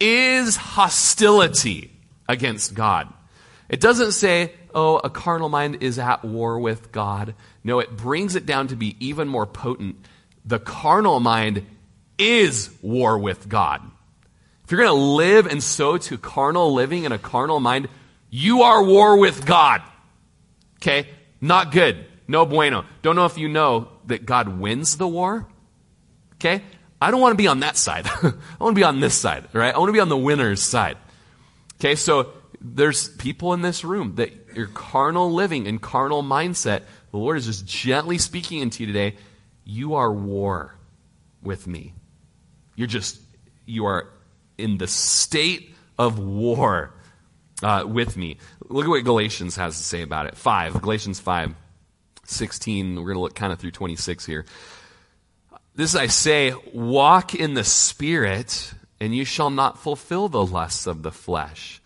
[0.01, 1.93] is hostility
[2.29, 3.13] against God.
[3.69, 7.35] It doesn't say, oh, a carnal mind is at war with God.
[7.65, 9.97] No, it brings it down to be even more potent.
[10.45, 11.67] The carnal mind
[12.19, 13.83] is war with God.
[14.65, 17.89] If you're going to live and sow to carnal living in a carnal mind,
[18.31, 19.83] you are war with God.
[20.77, 21.09] Okay?
[21.41, 22.05] Not good.
[22.29, 22.85] No bueno.
[23.03, 25.47] Don't know if you know that God wins the war.
[26.35, 26.63] Okay?
[27.01, 28.07] I don't want to be on that side.
[28.23, 29.75] I want to be on this side, right?
[29.75, 30.97] I want to be on the winner's side.
[31.79, 37.19] Okay, so there's people in this room that your carnal living and carnal mindset, the
[37.19, 39.17] Lord is just gently speaking into you today.
[39.65, 40.75] you are war
[41.43, 41.95] with me.
[42.75, 43.21] You're just,
[43.65, 44.09] you are
[44.59, 46.93] in the state of war
[47.63, 48.39] uh, with me.
[48.69, 50.37] Look at what Galatians has to say about it.
[50.37, 51.55] 5, Galatians 5,
[52.25, 52.97] 16.
[52.97, 54.45] We're going to look kind of through 26 here.
[55.75, 61.03] This I say, walk in the Spirit, and you shall not fulfill the lusts of
[61.03, 61.83] the flesh.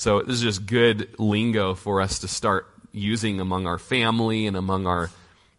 [0.00, 4.56] So this is just good lingo for us to start using among our family and
[4.56, 5.10] among our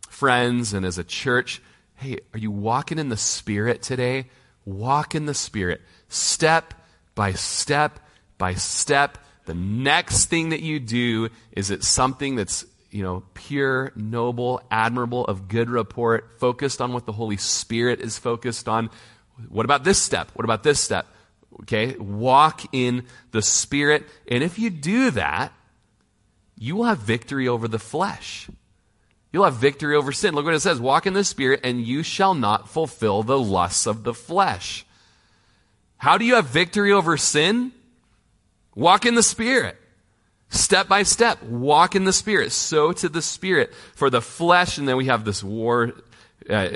[0.10, 1.62] friends and as a church.
[1.94, 4.32] Hey, are you walking in the Spirit today?
[4.66, 5.82] Walk in the Spirit.
[6.10, 6.74] Step
[7.14, 8.00] by step
[8.40, 9.20] by step.
[9.46, 15.24] The next thing that you do is it something that's you know, pure, noble, admirable,
[15.26, 18.90] of good report, focused on what the Holy Spirit is focused on.
[19.50, 20.32] What about this step?
[20.34, 21.06] What about this step?
[21.64, 24.08] Okay, walk in the Spirit.
[24.28, 25.54] And if you do that,
[26.58, 28.50] you will have victory over the flesh.
[29.34, 30.36] You'll have victory over sin.
[30.36, 33.86] Look what it says walk in the Spirit, and you shall not fulfill the lusts
[33.86, 34.86] of the flesh.
[35.98, 37.72] How do you have victory over sin?
[38.76, 39.78] Walk in the Spirit.
[40.50, 43.74] Step by step, walk in the Spirit, sow to the Spirit.
[43.96, 45.94] For the flesh, and then we have this war,
[46.50, 46.70] uh,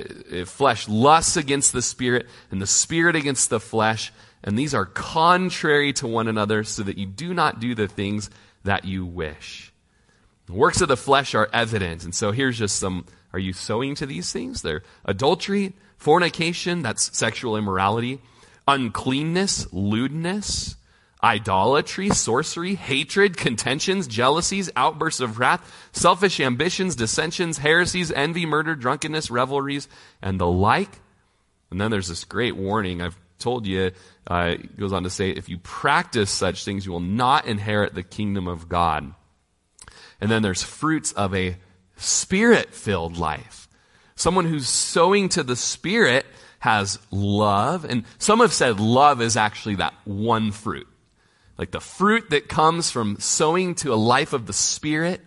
[0.46, 4.14] flesh lusts against the Spirit, and the Spirit against the flesh,
[4.46, 8.30] and these are contrary to one another, so that you do not do the things
[8.64, 9.74] that you wish.
[10.46, 13.96] The works of the flesh are evident, and so here's just some, are you sowing
[13.96, 14.62] to these things?
[14.62, 18.22] They're adultery, fornication, that's sexual immorality,
[18.68, 20.76] uncleanness, lewdness,
[21.24, 29.32] idolatry, sorcery, hatred, contentions, jealousies, outbursts of wrath, selfish ambitions, dissensions, heresies, envy, murder, drunkenness,
[29.32, 29.88] revelries,
[30.22, 31.00] and the like.
[31.72, 33.02] And then there's this great warning.
[33.02, 33.92] I've told you,
[34.28, 38.04] uh, goes on to say, if you practice such things, you will not inherit the
[38.04, 39.14] kingdom of God.
[40.20, 41.58] And then there's fruits of a
[41.96, 43.68] spirit filled life.
[44.16, 46.26] Someone who's sowing to the spirit
[46.60, 47.86] has love.
[47.86, 50.88] And some have said love is actually that one fruit.
[51.58, 55.22] Like the fruit that comes from sowing to a life of the Spirit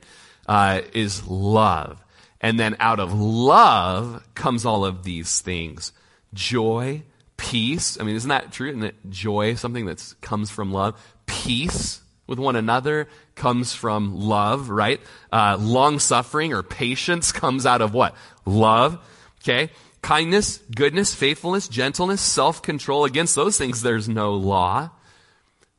[0.47, 2.05] uh, is love.
[2.41, 5.93] And then out of love comes all of these things
[6.35, 7.03] joy,
[7.39, 7.99] peace.
[7.99, 8.68] I mean, isn't that true?
[8.68, 11.01] Isn't it joy something that comes from love?
[11.24, 15.01] Peace with one another comes from love, right?
[15.32, 18.14] Uh, long suffering or patience comes out of what?
[18.45, 18.99] Love.
[19.43, 19.70] Okay?
[20.03, 23.05] Kindness, goodness, faithfulness, gentleness, self control.
[23.05, 24.91] Against those things, there's no law.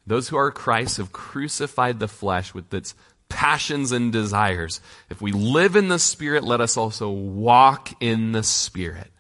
[0.08, 2.96] Those who are Christ have crucified the flesh with its
[3.30, 4.82] passions and desires.
[5.10, 9.12] If we live in the Spirit, let us also walk in the Spirit.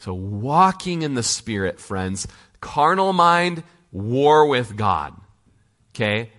[0.00, 2.26] So, walking in the Spirit, friends,
[2.60, 5.14] carnal mind, war with God.
[5.94, 6.30] Okay?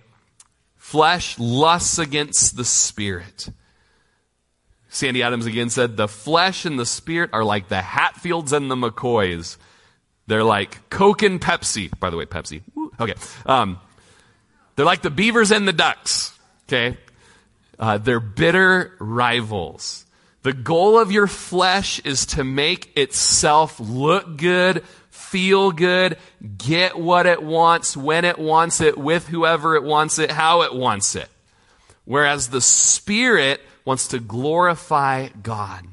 [0.76, 3.48] Flesh lusts against the Spirit.
[4.88, 8.74] Sandy Adams again said, The flesh and the Spirit are like the Hatfields and the
[8.74, 9.56] McCoys.
[10.26, 11.96] They're like Coke and Pepsi.
[12.00, 12.62] By the way, Pepsi.
[12.98, 13.14] Okay.
[13.46, 13.78] Um,
[14.74, 16.36] they're like the beavers and the ducks.
[16.68, 16.98] Okay?
[17.78, 20.04] Uh, they're bitter rivals.
[20.42, 26.18] The goal of your flesh is to make itself look good, feel good,
[26.58, 30.74] get what it wants, when it wants it, with whoever it wants it, how it
[30.74, 31.28] wants it.
[32.04, 35.86] Whereas the Spirit wants to glorify God.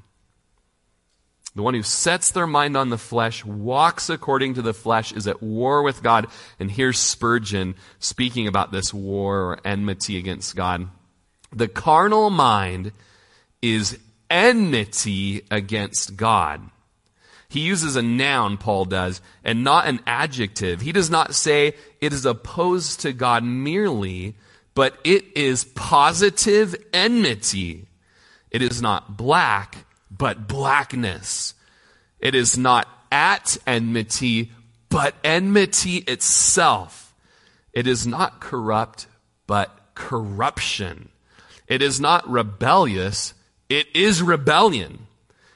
[1.56, 5.28] The one who sets their mind on the flesh, walks according to the flesh, is
[5.28, 6.28] at war with God.
[6.60, 10.88] And here's Spurgeon speaking about this war or enmity against God.
[11.52, 12.92] The carnal mind
[13.62, 13.98] is
[14.30, 16.70] enmity against God.
[17.50, 20.82] He uses a noun, Paul does, and not an adjective.
[20.82, 24.36] He does not say it is opposed to God merely,
[24.76, 27.88] but it is positive enmity.
[28.52, 31.56] It is not black, but blackness.
[32.20, 34.52] It is not at enmity,
[34.90, 37.16] but enmity itself.
[37.74, 39.08] It is not corrupt,
[39.48, 41.10] but corruption.
[41.68, 43.34] It is not rebellious,
[43.70, 45.08] it is rebellion.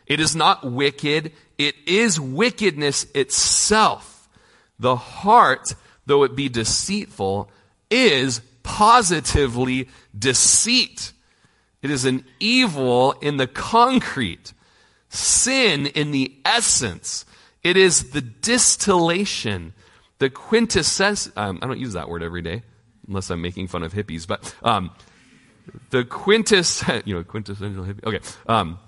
[0.06, 4.30] It is not wicked, it is wickedness itself.
[4.80, 7.50] The heart, though it be deceitful,
[7.90, 11.14] is positively deceit.
[11.82, 14.54] It is an evil in the concrete,
[15.10, 17.26] sin in the essence.
[17.64, 19.74] It is the distillation,
[20.20, 21.32] the quintessence.
[21.36, 22.64] Um, I don't use that word every day,
[23.08, 24.92] unless I'm making fun of hippies, but um,
[25.90, 28.04] the quintess, you know, quintessential hippie.
[28.04, 28.80] Okay, um,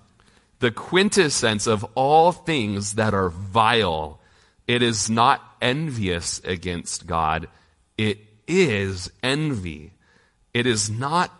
[0.59, 4.19] the quintessence of all things that are vile.
[4.67, 7.47] It is not envious against God.
[7.99, 8.17] It
[8.47, 9.91] is envy.
[10.55, 11.31] It is not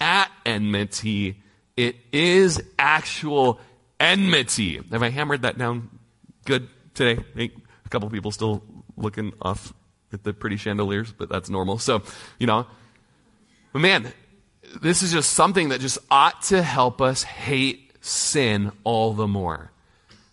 [0.00, 1.42] at enmity,
[1.76, 3.60] it is actual
[4.00, 4.80] enmity.
[4.90, 5.90] Have I hammered that down
[6.44, 7.22] good today?
[7.36, 8.62] A couple people still
[8.96, 9.72] looking off
[10.12, 11.78] at the pretty chandeliers, but that's normal.
[11.78, 12.02] So,
[12.38, 12.66] you know,
[13.72, 14.12] but man,
[14.82, 19.70] this is just something that just ought to help us hate sin all the more.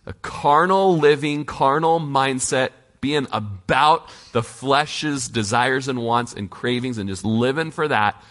[0.06, 2.70] A carnal living, carnal mindset,
[3.00, 8.22] being about the flesh's desires and wants and cravings and just living for that,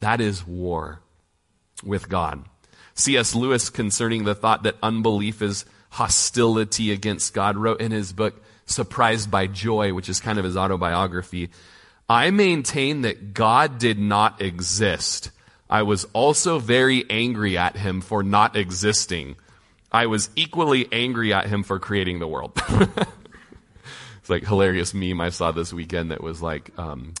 [0.00, 1.00] that is war
[1.84, 2.44] with God.
[2.94, 3.34] C.S.
[3.34, 9.30] Lewis, concerning the thought that unbelief is hostility against God, wrote in his book, Surprised
[9.30, 11.50] by Joy, which is kind of his autobiography
[12.08, 15.30] I maintain that God did not exist.
[15.70, 19.36] I was also very angry at him for not existing.
[19.92, 22.52] I was equally angry at him for creating the world.
[24.18, 27.14] it's like hilarious meme I saw this weekend that was like, um,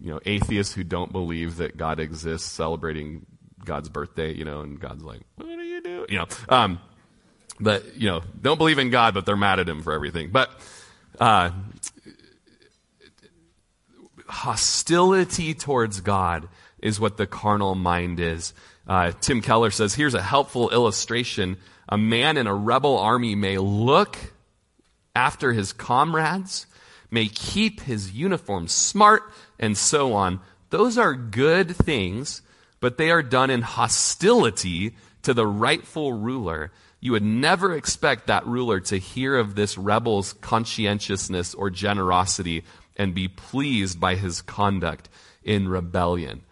[0.00, 3.26] you know, atheists who don't believe that God exists celebrating
[3.64, 6.06] God's birthday, you know, and God's like, what do you do?
[6.08, 6.80] You know, um,
[7.60, 10.30] but, you know, don't believe in God, but they're mad at him for everything.
[10.30, 10.50] But,
[11.20, 11.50] uh,
[14.26, 16.48] hostility towards God
[16.82, 18.52] is what the carnal mind is.
[18.86, 21.56] Uh, Tim Keller says, here's a helpful illustration.
[21.88, 24.18] A man in a rebel army may look
[25.14, 26.66] after his comrades,
[27.10, 29.22] may keep his uniform smart,
[29.58, 30.40] and so on.
[30.70, 32.42] Those are good things,
[32.80, 36.72] but they are done in hostility to the rightful ruler.
[36.98, 42.64] You would never expect that ruler to hear of this rebel's conscientiousness or generosity
[42.96, 45.08] and be pleased by his conduct
[45.42, 46.42] in rebellion.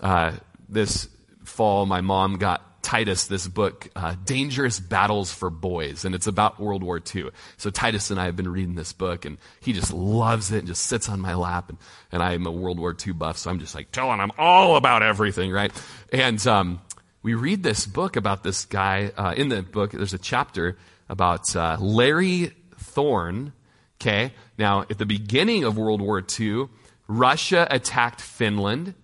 [0.00, 0.32] Uh,
[0.68, 1.08] this
[1.44, 6.60] fall, my mom got Titus this book, uh, Dangerous Battles for Boys, and it's about
[6.60, 7.30] World War II.
[7.56, 10.68] So Titus and I have been reading this book, and he just loves it and
[10.68, 11.68] just sits on my lap.
[11.68, 11.78] And,
[12.12, 15.02] and I'm a World War II buff, so I'm just like telling him all about
[15.02, 15.72] everything, right?
[16.12, 16.80] And um,
[17.22, 19.10] we read this book about this guy.
[19.16, 20.78] Uh, in the book, there's a chapter
[21.08, 23.52] about uh, Larry Thorne,
[24.00, 24.32] Okay?
[24.58, 26.68] Now, at the beginning of World War II,
[27.08, 28.94] Russia attacked Finland,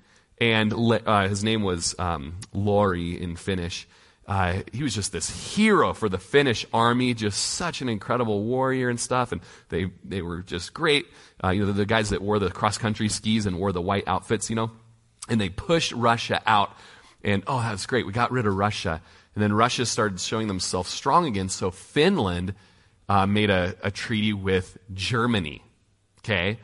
[0.42, 3.86] and uh, his name was um, Lauri in Finnish.
[4.26, 8.88] Uh, he was just this hero for the Finnish army, just such an incredible warrior
[8.88, 9.30] and stuff.
[9.30, 11.06] And they, they were just great.
[11.44, 14.02] Uh, you know, the guys that wore the cross country skis and wore the white
[14.08, 14.72] outfits, you know.
[15.28, 16.76] And they pushed Russia out.
[17.22, 18.04] And oh, that's great.
[18.04, 19.00] We got rid of Russia.
[19.36, 21.50] And then Russia started showing themselves strong again.
[21.50, 22.54] So Finland
[23.08, 25.62] uh, made a, a treaty with Germany.
[26.18, 26.58] Okay?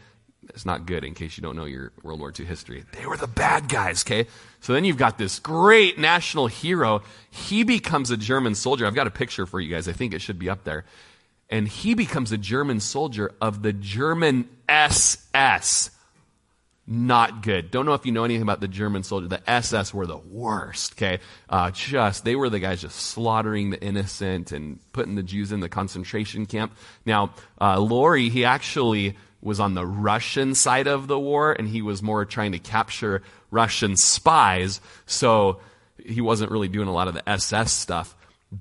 [0.50, 2.84] It's not good in case you don't know your World War II history.
[2.92, 4.28] They were the bad guys, okay?
[4.60, 7.02] So then you've got this great national hero.
[7.30, 8.86] He becomes a German soldier.
[8.86, 9.88] I've got a picture for you guys.
[9.88, 10.84] I think it should be up there.
[11.50, 15.90] And he becomes a German soldier of the German SS
[16.90, 17.70] not good.
[17.70, 19.28] Don't know if you know anything about the German soldier.
[19.28, 21.18] The SS were the worst, okay?
[21.46, 25.60] Uh, just, they were the guys just slaughtering the innocent and putting the Jews in
[25.60, 26.74] the concentration camp.
[27.04, 31.82] Now, uh, Lauri, he actually was on the Russian side of the war and he
[31.82, 34.80] was more trying to capture Russian spies.
[35.06, 35.60] So
[36.04, 38.14] he wasn't really doing a lot of the SS stuff.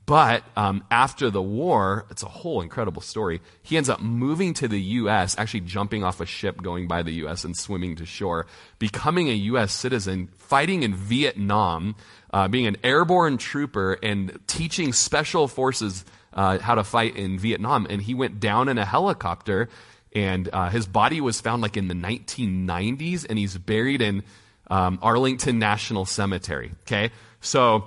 [0.06, 3.42] But um, after the war, it's a whole incredible story.
[3.64, 7.14] He ends up moving to the U.S., actually jumping off a ship going by the
[7.14, 7.46] U.S.
[7.46, 8.48] and swimming to shore,
[8.80, 9.72] becoming a U.S.
[9.72, 11.96] citizen, fighting in Vietnam,
[12.34, 16.04] uh, being an airborne trooper, and teaching special forces
[16.34, 17.88] uh, how to fight in Vietnam.
[17.90, 19.70] And he went down in a helicopter,
[20.18, 24.24] and uh, his body was found like in the 1990s, and he's buried in
[24.70, 26.72] um, Arlington National Cemetery.
[26.82, 27.86] Okay, so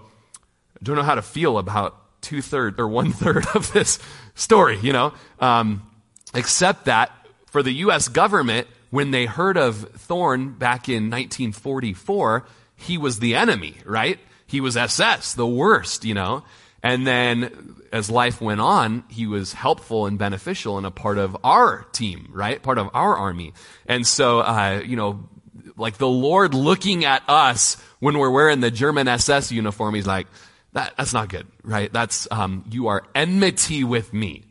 [0.77, 3.99] I don't know how to feel about two thirds or one third of this
[4.35, 5.83] story, you know, um,
[6.35, 7.11] except that
[7.47, 8.09] for the U.S.
[8.09, 14.19] government, when they heard of Thorne back in 1944, he was the enemy, right?
[14.47, 16.45] He was SS, the worst, you know.
[16.83, 21.37] And then as life went on, he was helpful and beneficial and a part of
[21.45, 22.63] our team, right?
[22.63, 23.53] Part of our army.
[23.87, 25.29] And so, uh, you know,
[25.77, 30.27] like the Lord looking at us when we're wearing the German SS uniform, he's like,
[30.73, 31.93] that, that's not good, right?
[31.93, 34.45] That's, um, you are enmity with me.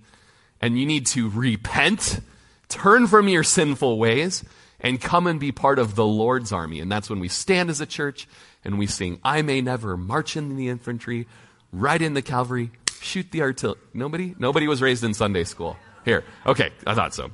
[0.62, 2.20] And you need to repent,
[2.68, 4.44] turn from your sinful ways,
[4.82, 6.82] and come and be part of the Lord's army.
[6.82, 8.28] And that's when we stand as a church
[8.66, 11.28] and we sing, I may never march in the infantry,
[11.72, 13.80] ride in the cavalry, shoot the artillery.
[13.94, 14.36] Nobody?
[14.40, 15.78] Nobody was raised in Sunday school.
[16.06, 16.24] Here.
[16.46, 17.32] Okay, I thought so.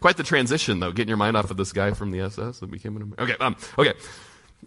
[0.00, 2.70] Quite the transition, though, getting your mind off of this guy from the SS that
[2.70, 3.14] became an.
[3.18, 3.94] Okay, um, okay.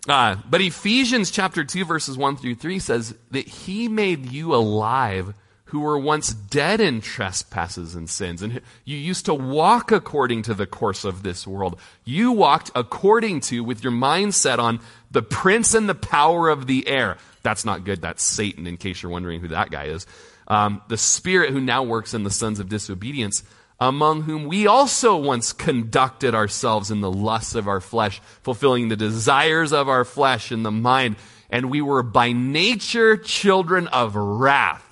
[0.08, 5.34] Uh, but Ephesians chapter 2, verses 1 through 3 says that he made you alive
[5.68, 10.54] who were once dead in trespasses and sins, and you used to walk according to
[10.54, 11.78] the course of this world.
[12.06, 14.80] You walked according to, with your mind set on,
[15.12, 17.18] the prince and the power of the air.
[17.44, 18.02] That's not good.
[18.02, 20.08] That's Satan, in case you're wondering who that guy is.
[20.48, 23.44] Um, the spirit who now works in the sons of disobedience,
[23.78, 28.96] among whom we also once conducted ourselves in the lusts of our flesh, fulfilling the
[28.96, 31.18] desires of our flesh and the mind.
[31.50, 34.87] And we were by nature children of wrath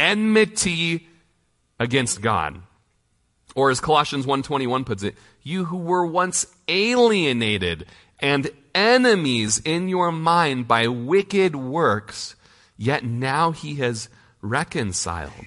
[0.00, 1.06] enmity
[1.78, 2.62] against God.
[3.54, 7.86] Or as Colossians 1:21 puts it, you who were once alienated
[8.18, 12.34] and enemies in your mind by wicked works,
[12.76, 14.08] yet now he has
[14.40, 15.46] reconciled.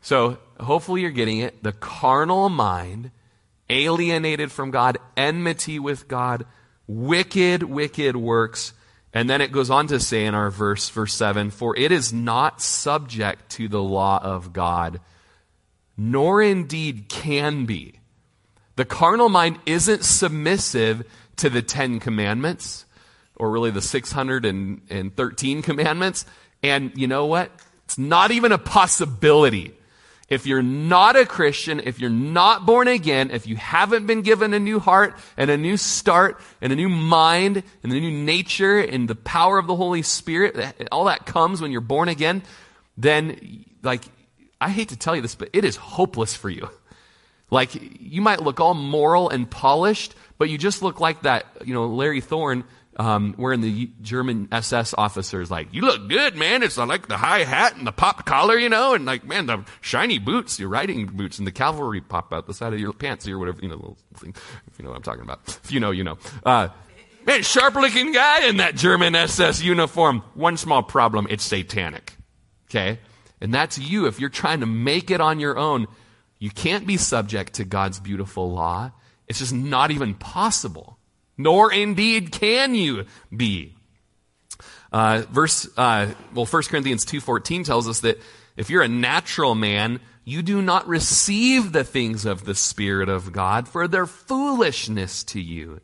[0.00, 1.62] So, hopefully you're getting it.
[1.62, 3.10] The carnal mind,
[3.70, 6.44] alienated from God, enmity with God,
[6.86, 8.72] wicked, wicked works,
[9.16, 12.12] and then it goes on to say in our verse, verse 7 For it is
[12.12, 15.00] not subject to the law of God,
[15.96, 18.00] nor indeed can be.
[18.74, 21.02] The carnal mind isn't submissive
[21.36, 22.84] to the Ten Commandments,
[23.36, 26.26] or really the 613 commandments.
[26.62, 27.50] And you know what?
[27.84, 29.75] It's not even a possibility
[30.28, 34.54] if you're not a Christian, if you're not born again, if you haven't been given
[34.54, 38.80] a new heart and a new start and a new mind and a new nature
[38.80, 42.42] and the power of the Holy Spirit, all that comes when you're born again,
[42.96, 44.02] then, like,
[44.60, 46.70] I hate to tell you this, but it is hopeless for you.
[47.48, 47.70] Like,
[48.00, 51.86] you might look all moral and polished, but you just look like that, you know,
[51.86, 52.64] Larry Thorne
[52.96, 56.62] um, wearing the German SS officers like, you look good, man.
[56.62, 59.64] It's like the high hat and the pop collar, you know, and like, man, the
[59.80, 63.28] shiny boots, your riding boots, and the cavalry pop out the side of your pants
[63.28, 64.34] or whatever, you know, little thing,
[64.66, 65.40] if you know what I'm talking about.
[65.64, 66.16] If you know, you know.
[66.44, 66.68] Uh,
[67.26, 70.22] man, sharp looking guy in that German SS uniform.
[70.34, 72.16] One small problem, it's satanic.
[72.70, 72.98] Okay?
[73.40, 74.06] And that's you.
[74.06, 75.86] If you're trying to make it on your own,
[76.38, 78.92] you can't be subject to God's beautiful law.
[79.28, 80.95] It's just not even possible
[81.36, 83.74] nor indeed can you be.
[84.92, 88.18] Uh, verse, uh, well, 1 Corinthians 2.14 tells us that
[88.56, 93.32] if you're a natural man, you do not receive the things of the Spirit of
[93.32, 95.80] God, for their foolishness to you.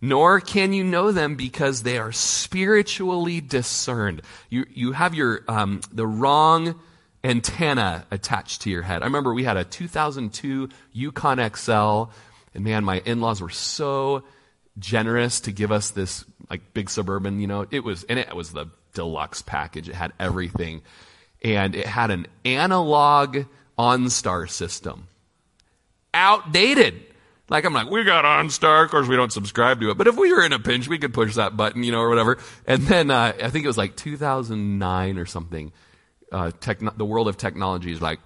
[0.00, 4.22] Nor can you know them because they are spiritually discerned.
[4.48, 6.78] You, you have your, um, the wrong
[7.24, 9.02] antenna attached to your head.
[9.02, 12.04] I remember we had a 2002 Yukon XL,
[12.54, 14.22] and man, my in-laws were so
[14.78, 18.52] generous to give us this like big suburban, you know, it was, and it was
[18.52, 19.88] the deluxe package.
[19.88, 20.82] It had everything.
[21.42, 23.44] And it had an analog
[23.78, 25.08] OnStar system.
[26.14, 27.02] Outdated.
[27.48, 28.84] Like I'm like, we got OnStar.
[28.84, 29.98] Of course, we don't subscribe to it.
[29.98, 32.08] But if we were in a pinch, we could push that button, you know, or
[32.08, 32.38] whatever.
[32.66, 35.72] And then uh, I think it was like 2009 or something.
[36.32, 36.50] Uh,
[36.96, 38.18] the world of technology is like,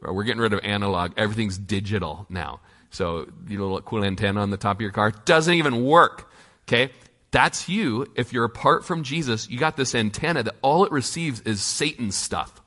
[0.00, 1.12] we're getting rid of analog.
[1.16, 2.60] Everything's digital now.
[2.92, 6.30] So, you little cool antenna on the top of your car doesn't even work.
[6.68, 6.92] Okay?
[7.32, 8.06] That's you.
[8.14, 12.14] If you're apart from Jesus, you got this antenna that all it receives is Satan's
[12.14, 12.60] stuff.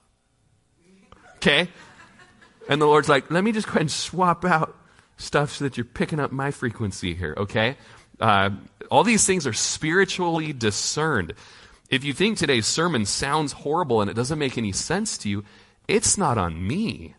[1.38, 1.70] Okay?
[2.68, 4.76] And the Lord's like, let me just go ahead and swap out
[5.18, 7.78] stuff so that you're picking up my frequency here, okay?
[8.20, 8.50] Uh,
[8.90, 11.34] all these things are spiritually discerned.
[11.90, 15.44] If you think today's sermon sounds horrible and it doesn't make any sense to you,
[15.88, 17.14] it's not on me.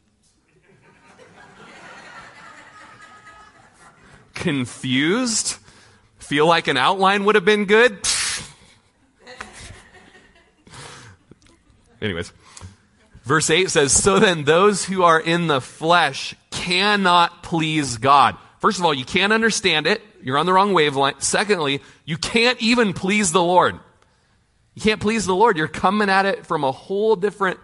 [4.36, 5.56] Confused?
[6.18, 7.98] Feel like an outline would have been good?
[12.00, 12.32] Anyways,
[13.24, 18.36] verse 8 says, So then those who are in the flesh cannot please God.
[18.60, 20.02] First of all, you can't understand it.
[20.22, 21.22] You're on the wrong wavelength.
[21.22, 23.78] Secondly, you can't even please the Lord.
[24.74, 25.56] You can't please the Lord.
[25.56, 27.58] You're coming at it from a whole different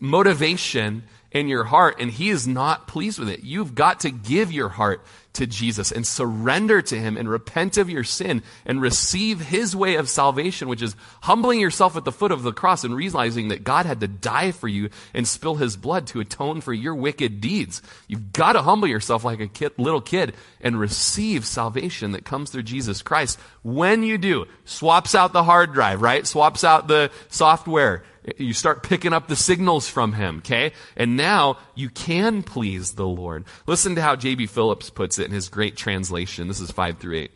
[0.00, 3.44] motivation in your heart, and He is not pleased with it.
[3.44, 5.04] You've got to give your heart
[5.38, 9.96] to Jesus and surrender to Him and repent of your sin and receive His way
[9.96, 13.64] of salvation, which is humbling yourself at the foot of the cross and realizing that
[13.64, 17.40] God had to die for you and spill His blood to atone for your wicked
[17.40, 17.82] deeds.
[18.06, 22.50] You've got to humble yourself like a kid, little kid and receive salvation that comes
[22.50, 23.38] through Jesus Christ.
[23.62, 26.26] When you do, swaps out the hard drive, right?
[26.26, 28.04] Swaps out the software
[28.36, 30.72] you start picking up the signals from him, okay?
[30.96, 33.44] And now you can please the Lord.
[33.66, 34.46] Listen to how J.B.
[34.46, 36.48] Phillips puts it in his great translation.
[36.48, 37.30] This is 5 through 8.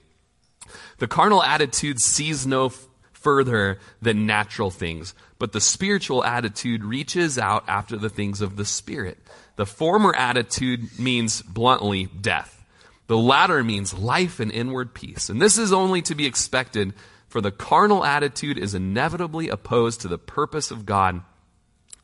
[0.98, 7.38] The carnal attitude sees no f- further than natural things, but the spiritual attitude reaches
[7.38, 9.18] out after the things of the Spirit.
[9.56, 12.64] The former attitude means bluntly death.
[13.06, 15.28] The latter means life and inward peace.
[15.28, 16.94] And this is only to be expected
[17.28, 21.22] for the carnal attitude is inevitably opposed to the purpose of God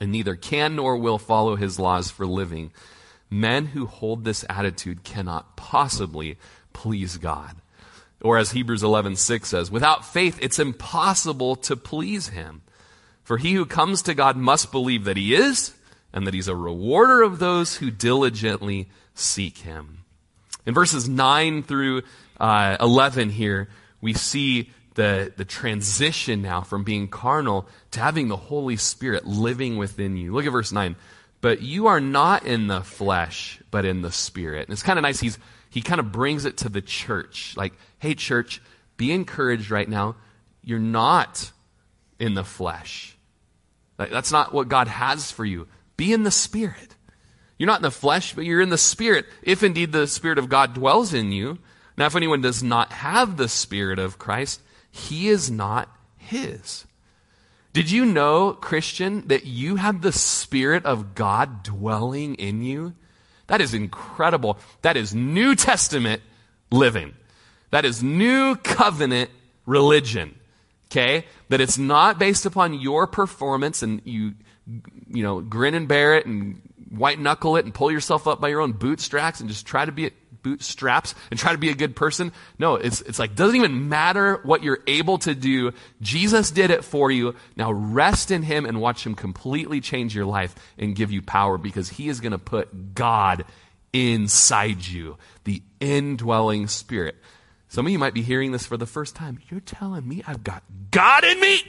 [0.00, 2.72] and neither can nor will follow his laws for living.
[3.30, 6.38] Men who hold this attitude cannot possibly
[6.72, 7.56] please God.
[8.20, 12.62] Or as Hebrews 11:6 says, without faith it's impossible to please him.
[13.22, 15.74] For he who comes to God must believe that he is
[16.12, 20.04] and that he's a rewarder of those who diligently seek him.
[20.64, 22.02] In verses 9 through
[22.40, 23.68] uh, 11 here,
[24.00, 29.76] we see the, the transition now from being carnal to having the Holy Spirit living
[29.76, 30.32] within you.
[30.32, 30.96] Look at verse 9.
[31.40, 34.68] But you are not in the flesh, but in the Spirit.
[34.68, 35.20] And it's kind of nice.
[35.20, 35.38] He's,
[35.70, 37.54] he kind of brings it to the church.
[37.56, 38.60] Like, hey, church,
[38.96, 40.16] be encouraged right now.
[40.64, 41.52] You're not
[42.18, 43.16] in the flesh.
[43.96, 45.68] That's not what God has for you.
[45.96, 46.94] Be in the Spirit.
[47.58, 50.48] You're not in the flesh, but you're in the Spirit, if indeed the Spirit of
[50.48, 51.58] God dwells in you.
[51.96, 54.60] Now, if anyone does not have the Spirit of Christ,
[54.90, 56.84] he is not his.
[57.78, 62.94] Did you know, Christian, that you have the Spirit of God dwelling in you?
[63.46, 64.58] That is incredible.
[64.82, 66.20] That is New Testament
[66.72, 67.14] living.
[67.70, 69.30] That is New Covenant
[69.64, 70.40] religion.
[70.90, 71.24] Okay?
[71.50, 74.34] That it's not based upon your performance and you,
[75.06, 76.60] you know, grin and bear it and
[76.90, 79.92] white knuckle it and pull yourself up by your own bootstraps and just try to
[79.92, 80.10] be
[80.42, 82.32] bootstraps and try to be a good person.
[82.58, 85.72] No, it's, it's like, doesn't even matter what you're able to do.
[86.00, 87.34] Jesus did it for you.
[87.56, 91.58] Now rest in Him and watch Him completely change your life and give you power
[91.58, 93.44] because He is going to put God
[93.92, 97.16] inside you, the indwelling Spirit.
[97.68, 99.38] Some of you might be hearing this for the first time.
[99.50, 101.60] You're telling me I've got God in me?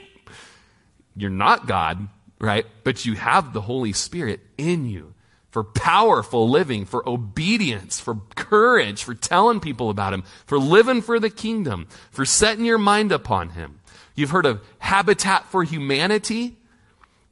[1.15, 2.07] You're not God,
[2.39, 2.65] right?
[2.83, 5.13] But you have the Holy Spirit in you
[5.49, 11.19] for powerful living, for obedience, for courage, for telling people about Him, for living for
[11.19, 13.79] the kingdom, for setting your mind upon Him.
[14.15, 16.57] You've heard of habitat for humanity,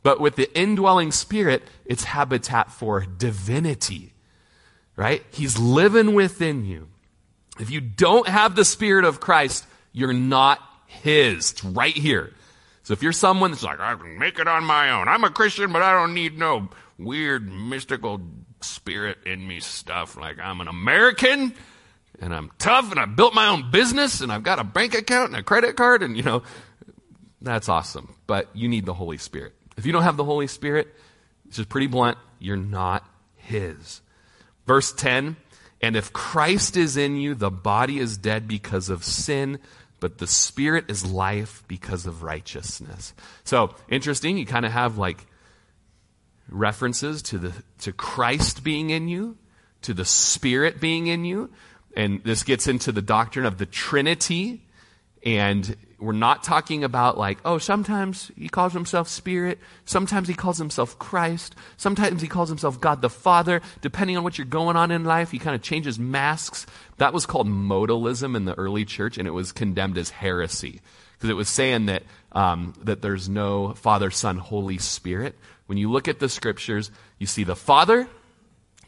[0.03, 4.13] but with the indwelling spirit, it's habitat for divinity,
[4.95, 5.24] right?
[5.32, 6.88] He's living within you.
[7.59, 11.51] If you don't have the spirit of Christ, you're not His.
[11.51, 12.34] It's right here.
[12.88, 15.09] So if you're someone that's like, I can make it on my own.
[15.09, 18.21] I'm a Christian, but I don't need no weird mystical
[18.61, 20.15] spirit in me stuff.
[20.15, 21.53] Like I'm an American
[22.21, 25.31] and I'm tough and I built my own business and I've got a bank account
[25.31, 26.43] and a credit card and you know,
[27.41, 28.15] that's awesome.
[28.25, 29.53] But you need the Holy Spirit.
[29.75, 30.88] If you don't have the Holy Spirit,
[31.45, 33.99] it's just pretty blunt, you're not His.
[34.65, 35.35] Verse 10
[35.81, 39.59] And if Christ is in you, the body is dead because of sin,
[40.00, 43.14] but the Spirit is life because of righteousness.
[43.43, 45.26] So, interesting, you kind of have like
[46.50, 49.38] references to the to Christ being in you,
[49.84, 51.50] to the Spirit being in you,
[51.95, 54.64] and this gets into the doctrine of the Trinity.
[55.26, 60.60] And we're not talking about like, oh, sometimes he calls himself Spirit, sometimes he calls
[60.60, 63.62] himself Christ, sometimes he calls himself God the Father.
[63.82, 66.68] Depending on what you're going on in life, he kind of changes masks.
[66.98, 70.82] That was called modalism in the early church, and it was condemned as heresy
[71.14, 75.36] because it was saying that um, that there's no Father, Son, Holy Spirit.
[75.66, 78.08] When you look at the scriptures, you see the Father,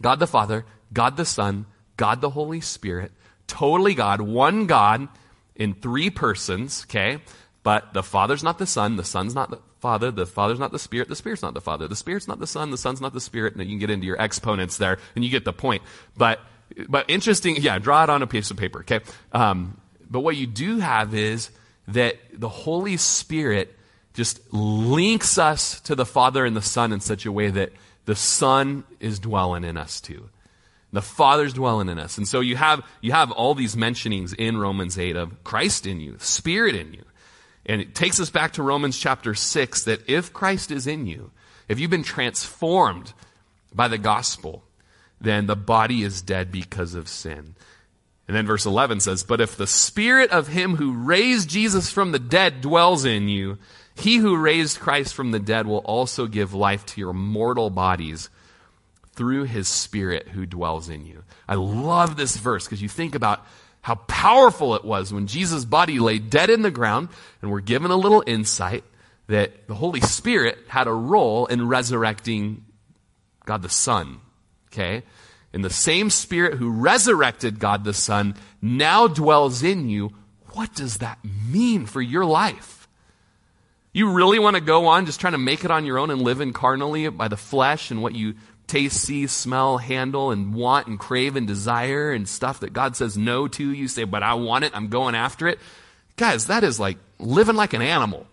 [0.02, 1.66] God the Father, God the Son,
[1.98, 3.12] God the Holy Spirit,
[3.48, 5.08] totally God, one God
[5.56, 7.20] in three persons, okay?
[7.64, 10.80] But the Father's not the Son, the Son's not the Father, the Father's not the
[10.80, 13.22] Spirit, the Spirit's not the Father, the Spirit's not the Son, the Son's not the
[13.22, 15.84] Spirit, and you can get into your exponents there, and you get the point.
[16.16, 16.40] But,
[16.88, 19.02] but interesting, yeah, draw it on a piece of paper, okay?
[19.32, 21.50] Um, but what you do have is
[21.90, 23.76] that the Holy Spirit
[24.14, 27.72] just links us to the Father and the Son in such a way that
[28.06, 30.30] the Son is dwelling in us too.
[30.92, 32.18] The Father's dwelling in us.
[32.18, 36.00] And so you have, you have all these mentionings in Romans 8 of Christ in
[36.00, 37.04] you, Spirit in you.
[37.68, 41.30] And it takes us back to Romans chapter 6 that if Christ is in you,
[41.68, 43.14] if you've been transformed
[43.74, 44.64] by the gospel,
[45.22, 47.56] then the body is dead because of sin.
[48.28, 52.12] And then verse 11 says, But if the spirit of him who raised Jesus from
[52.12, 53.58] the dead dwells in you,
[53.96, 58.30] he who raised Christ from the dead will also give life to your mortal bodies
[59.14, 61.24] through his spirit who dwells in you.
[61.48, 63.46] I love this verse because you think about
[63.82, 67.10] how powerful it was when Jesus' body lay dead in the ground,
[67.42, 68.84] and we're given a little insight
[69.28, 72.64] that the Holy Spirit had a role in resurrecting
[73.46, 74.20] God the Son.
[74.72, 75.04] Okay?
[75.54, 80.12] And the same Spirit who resurrected God the Son now dwells in you.
[80.54, 82.88] What does that mean for your life?
[83.92, 86.22] You really want to go on just trying to make it on your own and
[86.22, 88.36] live in carnally by the flesh and what you
[88.68, 93.18] taste, see, smell, handle, and want and crave and desire and stuff that God says
[93.18, 93.72] no to.
[93.72, 94.72] You say, but I want it.
[94.76, 95.60] I'm going after it.
[96.18, 98.28] Guys, that is like living like an animal.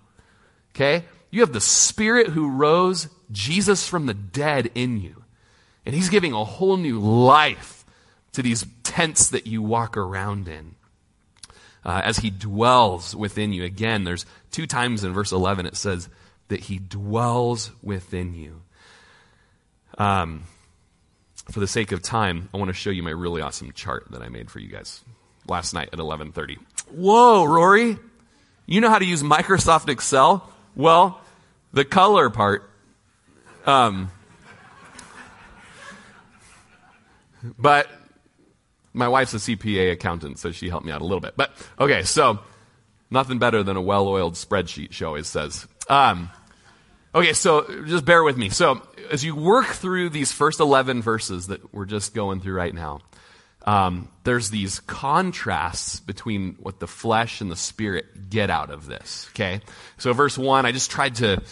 [0.74, 1.04] Okay?
[1.30, 5.24] You have the Spirit who rose Jesus from the dead in you.
[5.86, 7.84] And He's giving a whole new life
[8.32, 10.74] to these tents that you walk around in.
[11.84, 13.64] Uh, as He dwells within you.
[13.64, 16.08] Again, there's two times in verse 11 it says
[16.48, 18.60] that He dwells within you.
[19.96, 20.42] Um,
[21.50, 24.20] for the sake of time, I want to show you my really awesome chart that
[24.20, 25.02] I made for you guys
[25.48, 26.58] last night at 11:30.
[26.90, 27.98] Whoa, Rory,
[28.66, 30.48] you know how to use Microsoft Excel?
[30.74, 31.20] Well,
[31.72, 32.68] the color part.
[33.64, 34.10] Um,
[37.58, 37.88] but
[38.92, 41.34] my wife's a CPA accountant, so she helped me out a little bit.
[41.36, 42.40] But okay, so
[43.10, 44.92] nothing better than a well-oiled spreadsheet.
[44.92, 45.66] She always says.
[45.88, 46.30] Um,
[47.14, 48.48] okay, so just bear with me.
[48.48, 48.80] So
[49.10, 53.00] as you work through these first 11 verses that we're just going through right now,
[53.66, 59.28] um, there's these contrasts between what the flesh and the spirit get out of this.
[59.30, 59.60] Okay,
[59.98, 61.42] so verse one, I just tried to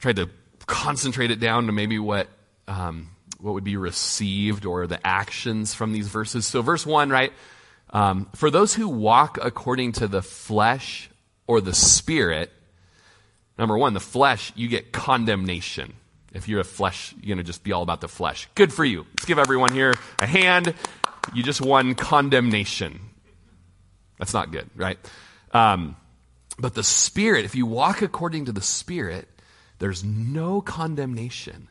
[0.00, 0.30] tried to
[0.66, 2.28] concentrate it down to maybe what
[2.68, 3.10] um,
[3.40, 6.46] what would be received or the actions from these verses.
[6.46, 7.32] So verse one, right?
[7.90, 11.08] Um, for those who walk according to the flesh
[11.46, 12.52] or the spirit,
[13.56, 15.94] number one, the flesh, you get condemnation.
[16.34, 18.48] If you're a flesh, you're going to just be all about the flesh.
[18.54, 19.06] Good for you.
[19.12, 20.74] Let's give everyone here a hand.
[21.32, 23.00] You just won condemnation.
[24.18, 24.98] That's not good, right?
[25.52, 25.96] Um,
[26.58, 29.28] but the Spirit, if you walk according to the Spirit,
[29.78, 31.68] there's no condemnation.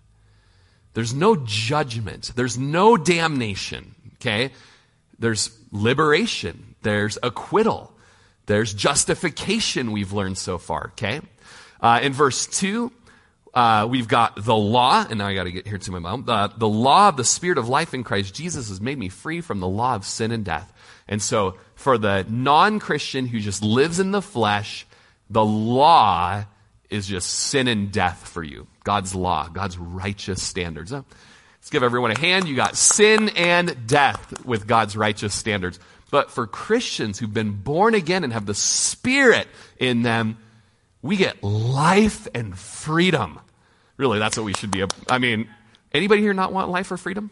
[0.98, 2.32] There's no judgment.
[2.36, 4.50] There's no damnation, okay?
[5.20, 6.74] There's liberation.
[6.82, 7.94] There's acquittal.
[8.48, 11.22] There's justification we've learned so far, okay?
[11.80, 12.92] Uh, in verse 2,
[13.54, 16.26] uh, we've got the law, and now I got to get here to my mom.
[16.28, 19.42] Uh, the law of the Spirit of life in Christ Jesus has made me free
[19.42, 20.74] from the law of sin and death.
[21.08, 24.88] And so, for the non Christian who just lives in the flesh,
[25.30, 26.46] the law
[26.90, 28.68] is just sin and death for you.
[28.84, 30.92] God's law, God's righteous standards.
[30.92, 32.48] let's give everyone a hand.
[32.48, 35.80] You got sin and death with God's righteous standards.
[36.10, 40.38] But for Christians who've been born again and have the Spirit in them,
[41.02, 43.40] we get life and freedom.
[43.98, 44.86] Really, that's what we should be.
[45.10, 45.50] I mean,
[45.94, 47.32] anybody here not want life or freedom?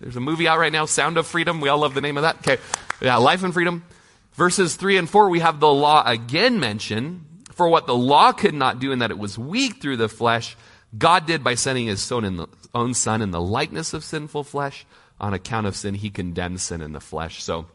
[0.00, 1.60] there's a movie out right now, Sound of Freedom.
[1.60, 2.36] We all love the name of that.
[2.38, 2.56] Okay.
[3.02, 3.84] Yeah, life and freedom.
[4.32, 7.26] Verses 3 and 4, we have the law again mentioned.
[7.60, 10.56] For what the law could not do in that it was weak through the flesh,
[10.96, 14.86] God did by sending his own son in the likeness of sinful flesh.
[15.20, 17.42] On account of sin, he condemned sin in the flesh.
[17.42, 17.66] So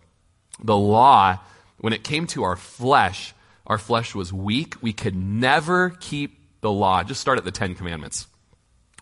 [0.59, 1.37] the law,
[1.77, 3.35] when it came to our flesh,
[3.67, 4.73] our flesh was weak.
[4.81, 7.03] We could never keep the law.
[7.03, 8.25] Just start at the Ten Commandments.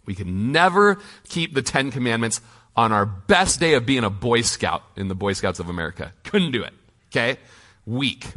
[0.05, 2.41] We could never keep the Ten Commandments
[2.75, 6.11] on our best day of being a Boy Scout in the Boy Scouts of America.
[6.25, 6.73] Couldn't do it.
[7.07, 7.37] Okay?
[7.85, 8.27] Weak.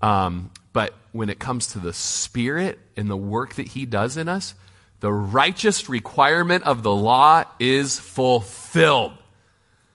[0.00, 4.28] Um, but when it comes to the Spirit and the work that He does in
[4.28, 4.54] us,
[5.00, 9.12] the righteous requirement of the law is fulfilled.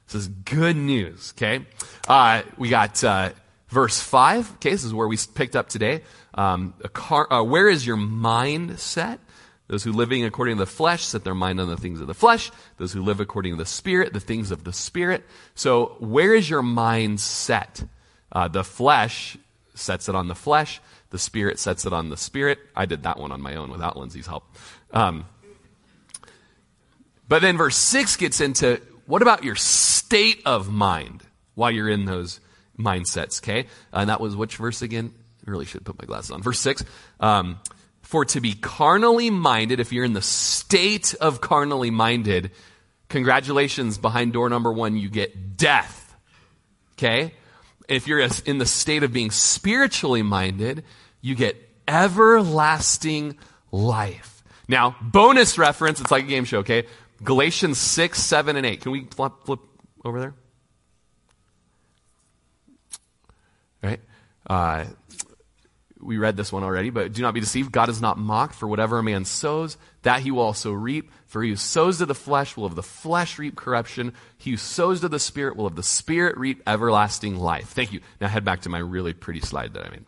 [0.07, 1.65] This is good news, okay?
[2.07, 3.31] Uh, we got uh,
[3.69, 4.53] verse 5.
[4.55, 6.03] Okay, this is where we picked up today.
[6.33, 9.19] Um, car, uh, where is your mind set?
[9.67, 12.13] Those who living according to the flesh set their mind on the things of the
[12.13, 12.51] flesh.
[12.77, 15.25] Those who live according to the spirit, the things of the spirit.
[15.55, 17.83] So where is your mind set?
[18.31, 19.37] Uh, the flesh
[19.77, 20.81] sets it on the flesh.
[21.09, 22.59] The spirit sets it on the spirit.
[22.75, 24.43] I did that one on my own without Lindsay's help.
[24.91, 25.25] Um,
[27.27, 31.23] but then verse 6 gets into what about your state of mind
[31.55, 32.39] while you're in those
[32.77, 33.67] mindsets, okay?
[33.91, 35.13] And that was which verse again?
[35.45, 36.41] I really should put my glasses on.
[36.41, 36.83] Verse 6.
[37.19, 37.59] Um,
[38.01, 42.51] For to be carnally minded, if you're in the state of carnally minded,
[43.09, 46.15] congratulations, behind door number one, you get death.
[46.93, 47.33] Okay?
[47.87, 50.83] If you're in the state of being spiritually minded,
[51.21, 51.55] you get
[51.87, 53.37] everlasting
[53.71, 54.43] life.
[54.67, 56.85] Now, bonus reference, it's like a game show, okay?
[57.23, 58.81] Galatians 6, 7, and 8.
[58.81, 59.59] Can we flip, flip
[60.03, 60.33] over there?
[63.81, 64.01] Right?
[64.45, 64.85] Uh,
[65.99, 67.71] we read this one already, but do not be deceived.
[67.71, 71.11] God is not mocked, for whatever a man sows, that he will also reap.
[71.27, 74.13] For he who sows to the flesh will of the flesh reap corruption.
[74.37, 77.69] He who sows to the Spirit will of the Spirit reap everlasting life.
[77.69, 77.99] Thank you.
[78.19, 80.05] Now head back to my really pretty slide that I made.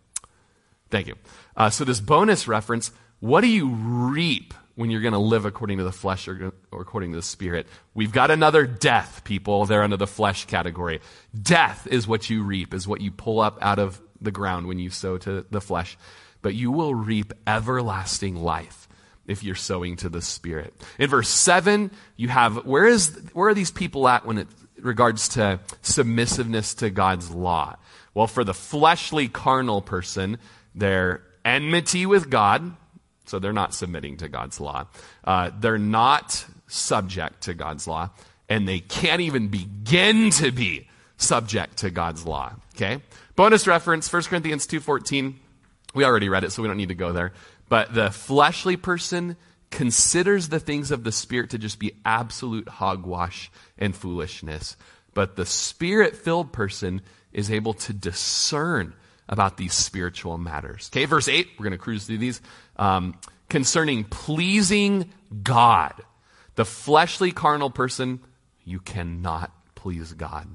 [0.90, 1.16] Thank you.
[1.56, 5.78] Uh, so this bonus reference, what do you reap when you're going to live according
[5.78, 7.68] to the flesh or, or, according to the spirit.
[7.94, 9.66] We've got another death, people.
[9.66, 11.02] They're under the flesh category.
[11.38, 14.80] Death is what you reap, is what you pull up out of the ground when
[14.80, 15.98] you sow to the flesh.
[16.42, 18.88] But you will reap everlasting life
[19.30, 20.74] if you're sowing to the spirit.
[20.98, 25.30] In verse 7, you have where is where are these people at when it regards
[25.30, 27.78] to submissiveness to God's law?
[28.14, 30.40] Well, for the fleshly carnal person,
[30.76, 32.76] they're enmity with God,
[33.26, 34.88] So they're not submitting to God's law.
[35.24, 38.10] Uh, they're not subject to God's law,
[38.50, 42.54] and they can't even begin to be subject to God's law.
[42.76, 43.02] Okay?
[43.36, 45.36] Bonus reference, 1 Corinthians 2.14.
[45.94, 47.34] We already read it, so we don't need to go there.
[47.70, 49.38] But the fleshly person
[49.70, 54.76] considers the things of the Spirit to just be absolute hogwash and foolishness.
[55.14, 57.02] But the Spirit filled person
[57.32, 58.94] is able to discern
[59.28, 60.90] about these spiritual matters.
[60.92, 62.42] Okay, verse 8, we're going to cruise through these.
[62.78, 63.16] Um,
[63.48, 65.12] concerning pleasing
[65.44, 65.94] God.
[66.56, 68.20] The fleshly, carnal person,
[68.66, 70.48] you cannot please God.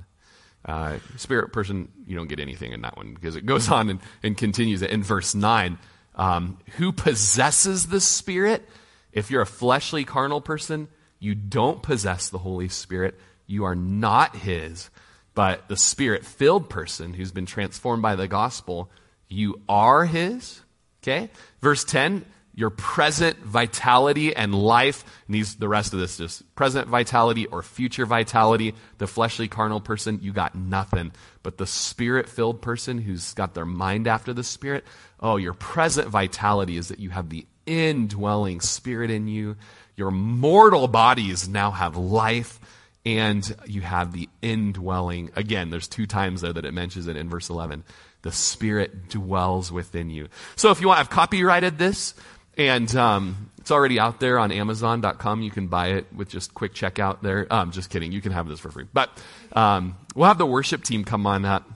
[0.64, 4.00] Uh, spirit person, you don't get anything in that one because it goes on and,
[4.22, 5.78] and continues it in verse 9.
[6.14, 8.68] Um, who possesses the Spirit?
[9.12, 10.88] If you're a fleshly, carnal person,
[11.18, 13.18] you don't possess the Holy Spirit.
[13.46, 14.90] You are not His.
[15.34, 18.90] But the Spirit filled person who's been transformed by the gospel,
[19.28, 20.60] you are His.
[21.02, 21.30] Okay?
[21.60, 22.24] Verse 10
[22.56, 25.04] your present vitality and life.
[25.26, 28.74] needs the rest of this, just present vitality or future vitality.
[28.98, 31.12] The fleshly, carnal person, you got nothing.
[31.42, 34.84] But the spirit filled person who's got their mind after the spirit,
[35.24, 39.56] oh, your present vitality is that you have the indwelling spirit in you.
[39.96, 42.60] Your mortal bodies now have life
[43.06, 45.30] and you have the indwelling.
[45.34, 47.84] Again, there's two times there that it mentions it in verse 11.
[48.20, 50.28] The Spirit dwells within you.
[50.56, 52.14] So if you want, I've copyrighted this.
[52.56, 55.42] And um, it's already out there on Amazon.com.
[55.42, 57.46] You can buy it with just quick checkout there.
[57.50, 58.12] I'm um, just kidding.
[58.12, 58.86] You can have this for free.
[58.92, 59.10] But
[59.52, 61.68] um, we'll have the worship team come on up.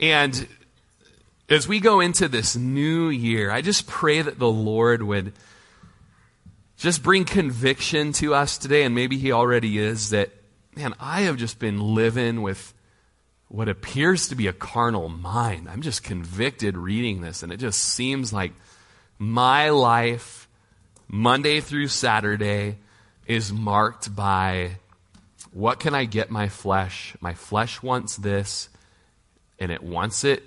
[0.00, 0.46] And
[1.50, 5.32] as we go into this new year, I just pray that the Lord would
[6.76, 8.84] just bring conviction to us today.
[8.84, 10.30] And maybe He already is that,
[10.76, 12.72] man, I have just been living with
[13.48, 15.68] what appears to be a carnal mind.
[15.68, 17.42] I'm just convicted reading this.
[17.42, 18.52] And it just seems like
[19.18, 20.48] my life,
[21.08, 22.78] Monday through Saturday,
[23.26, 24.76] is marked by
[25.50, 27.16] what can I get my flesh?
[27.20, 28.68] My flesh wants this,
[29.58, 30.44] and it wants it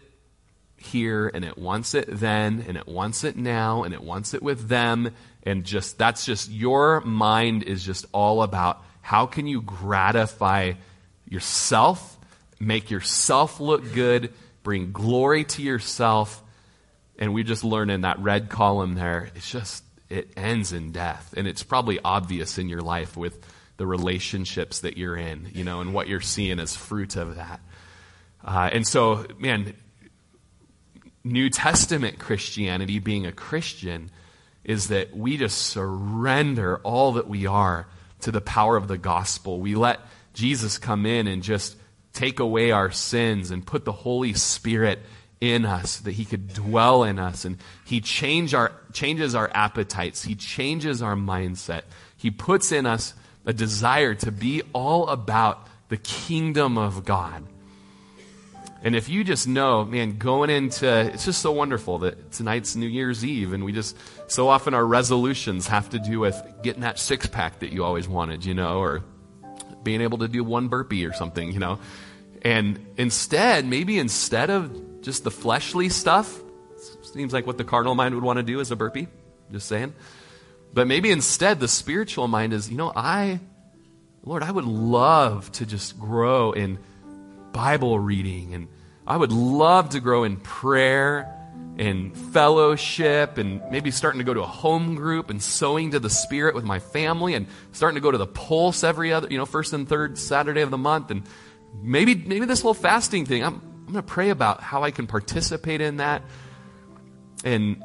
[0.83, 4.43] here, and it wants it then, and it wants it now, and it wants it
[4.43, 5.11] with them.
[5.43, 10.73] And just that's just your mind is just all about how can you gratify
[11.27, 12.17] yourself,
[12.59, 14.31] make yourself look good,
[14.63, 16.41] bring glory to yourself,
[17.19, 21.33] and we just learn in that red column there, it's just, it ends in death.
[21.37, 23.45] And it's probably obvious in your life with
[23.77, 27.59] the relationships that you're in, you know, and what you're seeing as fruit of that.
[28.43, 29.73] Uh, and so, man,
[31.23, 34.11] New Testament Christianity, being a Christian,
[34.63, 37.87] is that we just surrender all that we are
[38.21, 39.59] to the power of the gospel.
[39.59, 39.99] We let
[40.33, 41.77] Jesus come in and just
[42.13, 44.99] take away our sins and put the Holy Spirit
[45.39, 47.43] in us, that He could dwell in us.
[47.45, 51.83] And He change our, changes our appetites, He changes our mindset.
[52.17, 53.13] He puts in us
[53.45, 57.43] a desire to be all about the kingdom of God.
[58.83, 62.87] And if you just know, man, going into, it's just so wonderful that tonight's New
[62.87, 66.99] Year's Eve, and we just, so often our resolutions have to do with getting that
[66.99, 69.03] six pack that you always wanted, you know, or
[69.83, 71.79] being able to do one burpee or something, you know.
[72.41, 76.41] And instead, maybe instead of just the fleshly stuff.
[77.03, 79.07] Seems like what the carnal mind would want to do is a burpee.
[79.51, 79.93] Just saying.
[80.73, 83.39] But maybe instead the spiritual mind is, you know, I,
[84.23, 86.79] Lord, I would love to just grow in
[87.51, 88.67] Bible reading and
[89.05, 91.29] I would love to grow in prayer
[91.77, 96.09] and fellowship and maybe starting to go to a home group and sowing to the
[96.09, 99.45] spirit with my family and starting to go to the pulse every other, you know,
[99.45, 101.23] first and third Saturday of the month and
[101.81, 103.43] maybe maybe this little fasting thing.
[103.43, 106.23] I'm I'm going to pray about how I can participate in that.
[107.43, 107.83] And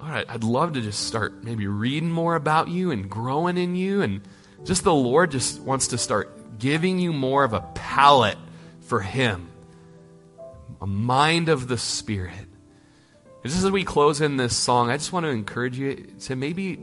[0.00, 3.76] all right, I'd love to just start maybe reading more about you and growing in
[3.76, 4.00] you.
[4.00, 4.22] And
[4.64, 8.38] just the Lord just wants to start giving you more of a palate
[8.80, 9.50] for Him,
[10.80, 12.34] a mind of the Spirit.
[13.44, 16.80] Just as we close in this song, I just want to encourage you to maybe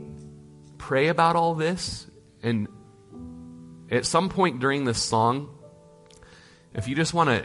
[0.78, 2.06] pray about all this.
[2.42, 2.68] And
[3.90, 5.50] at some point during this song,
[6.72, 7.44] if you just want to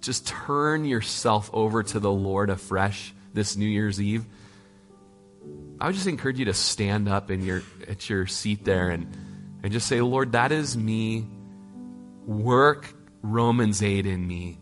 [0.00, 4.24] just turn yourself over to the Lord afresh this New Year's Eve,
[5.80, 9.16] I would just encourage you to stand up in your at your seat there and
[9.62, 11.26] and just say, Lord, that is me.
[12.26, 12.92] Work
[13.22, 14.58] Romans 8 in me.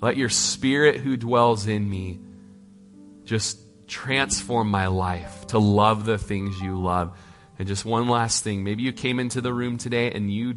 [0.00, 2.20] Let your spirit who dwells in me
[3.24, 7.18] just transform my life to love the things you love.
[7.58, 8.64] And just one last thing.
[8.64, 10.56] Maybe you came into the room today and you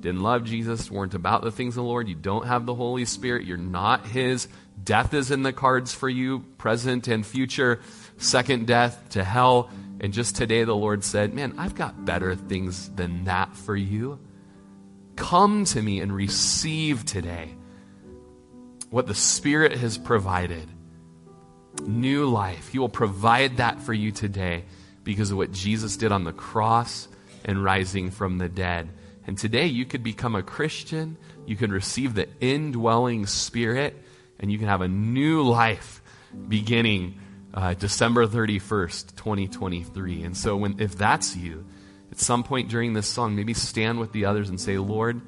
[0.00, 3.04] didn't love Jesus, weren't about the things of the Lord, you don't have the Holy
[3.04, 4.46] Spirit, you're not His,
[4.84, 7.80] death is in the cards for you, present and future,
[8.16, 9.70] second death to hell.
[10.00, 14.20] And just today, the Lord said, Man, I've got better things than that for you.
[15.16, 17.57] Come to me and receive today
[18.90, 20.68] what the Spirit has provided
[21.80, 22.68] new life.
[22.68, 24.64] He will provide that for you today
[25.04, 27.08] because of what Jesus did on the cross
[27.44, 28.88] and rising from the dead.
[29.26, 31.16] And today you could become a Christian,
[31.46, 33.96] you can receive the indwelling Spirit,
[34.40, 36.02] and you can have a new life
[36.48, 37.20] beginning
[37.54, 40.22] uh, December 31st, 2023.
[40.22, 41.66] And so, when, if that's you,
[42.10, 45.20] at some point during this song, maybe stand with the others and say, Lord,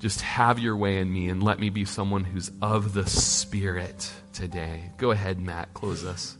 [0.00, 4.10] just have your way in me and let me be someone who's of the Spirit
[4.32, 4.90] today.
[4.96, 6.38] Go ahead, Matt, close us.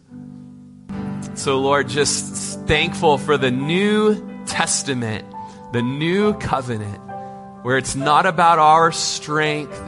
[1.34, 5.26] So, Lord, just thankful for the New Testament,
[5.72, 7.00] the new covenant,
[7.62, 9.78] where it's not about our strength,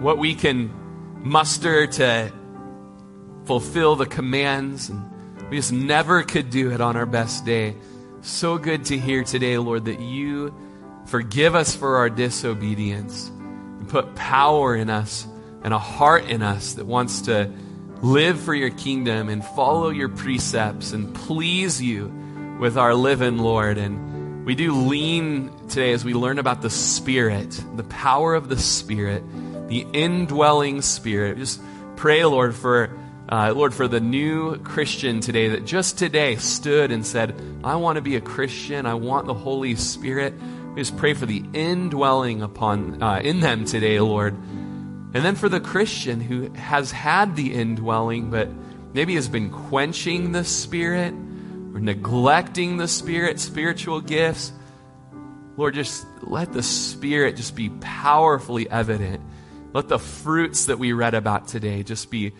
[0.00, 0.72] what we can
[1.24, 2.32] muster to
[3.46, 7.74] fulfill the commands, and we just never could do it on our best day.
[8.22, 10.54] So good to hear today, Lord, that you
[11.10, 15.26] forgive us for our disobedience and put power in us
[15.64, 17.52] and a heart in us that wants to
[18.00, 22.06] live for your kingdom and follow your precepts and please you
[22.60, 23.76] with our living, Lord.
[23.76, 28.58] And we do lean today as we learn about the Spirit, the power of the
[28.58, 29.24] Spirit,
[29.68, 31.38] the indwelling Spirit.
[31.38, 31.60] Just
[31.96, 32.96] pray, Lord, for.
[33.32, 37.94] Uh, Lord, for the new Christian today that just today stood and said, I want
[37.94, 38.86] to be a Christian.
[38.86, 40.34] I want the Holy Spirit.
[40.74, 44.34] We just pray for the indwelling upon uh, in them today, Lord.
[44.34, 48.48] And then for the Christian who has had the indwelling, but
[48.94, 54.52] maybe has been quenching the Spirit or neglecting the Spirit, spiritual gifts,
[55.56, 59.20] Lord, just let the Spirit just be powerfully evident.
[59.72, 62.32] Let the fruits that we read about today just be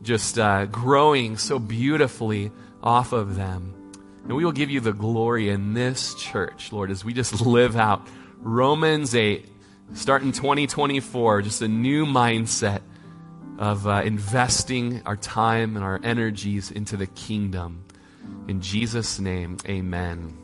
[0.00, 2.50] just uh, growing so beautifully
[2.82, 3.75] off of them.
[4.28, 7.76] And we will give you the glory in this church, Lord, as we just live
[7.76, 8.06] out
[8.40, 9.46] Romans 8
[9.94, 12.80] Starting 2024, just a new mindset
[13.56, 17.84] of uh, investing our time and our energies into the kingdom.
[18.48, 20.36] In Jesus' name, amen.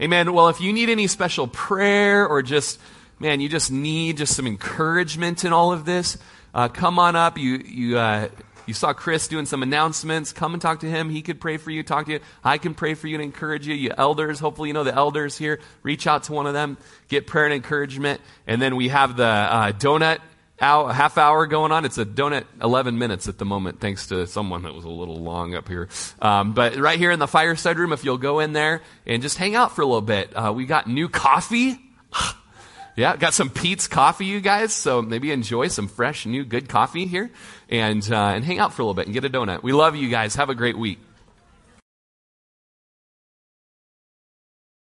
[0.00, 0.32] Amen.
[0.32, 2.80] Well, if you need any special prayer or just,
[3.18, 6.16] man, you just need just some encouragement in all of this,
[6.54, 7.36] uh, come on up.
[7.36, 8.28] You, you, uh,
[8.66, 10.32] you saw Chris doing some announcements.
[10.32, 11.10] Come and talk to him.
[11.10, 12.20] He could pray for you, talk to you.
[12.42, 13.74] I can pray for you and encourage you.
[13.74, 15.60] You elders, hopefully you know the elders here.
[15.82, 18.20] Reach out to one of them, get prayer and encouragement.
[18.46, 20.18] And then we have the uh, donut
[20.60, 21.84] hour, half hour going on.
[21.84, 25.16] It's a donut 11 minutes at the moment, thanks to someone that was a little
[25.16, 25.88] long up here.
[26.20, 29.38] Um, but right here in the fireside room, if you'll go in there and just
[29.38, 31.78] hang out for a little bit, uh, we got new coffee.
[32.96, 34.72] Yeah, got some Peet's coffee, you guys.
[34.72, 37.30] So maybe enjoy some fresh, new, good coffee here,
[37.68, 39.62] and uh, and hang out for a little bit and get a donut.
[39.62, 40.36] We love you guys.
[40.36, 40.98] Have a great week.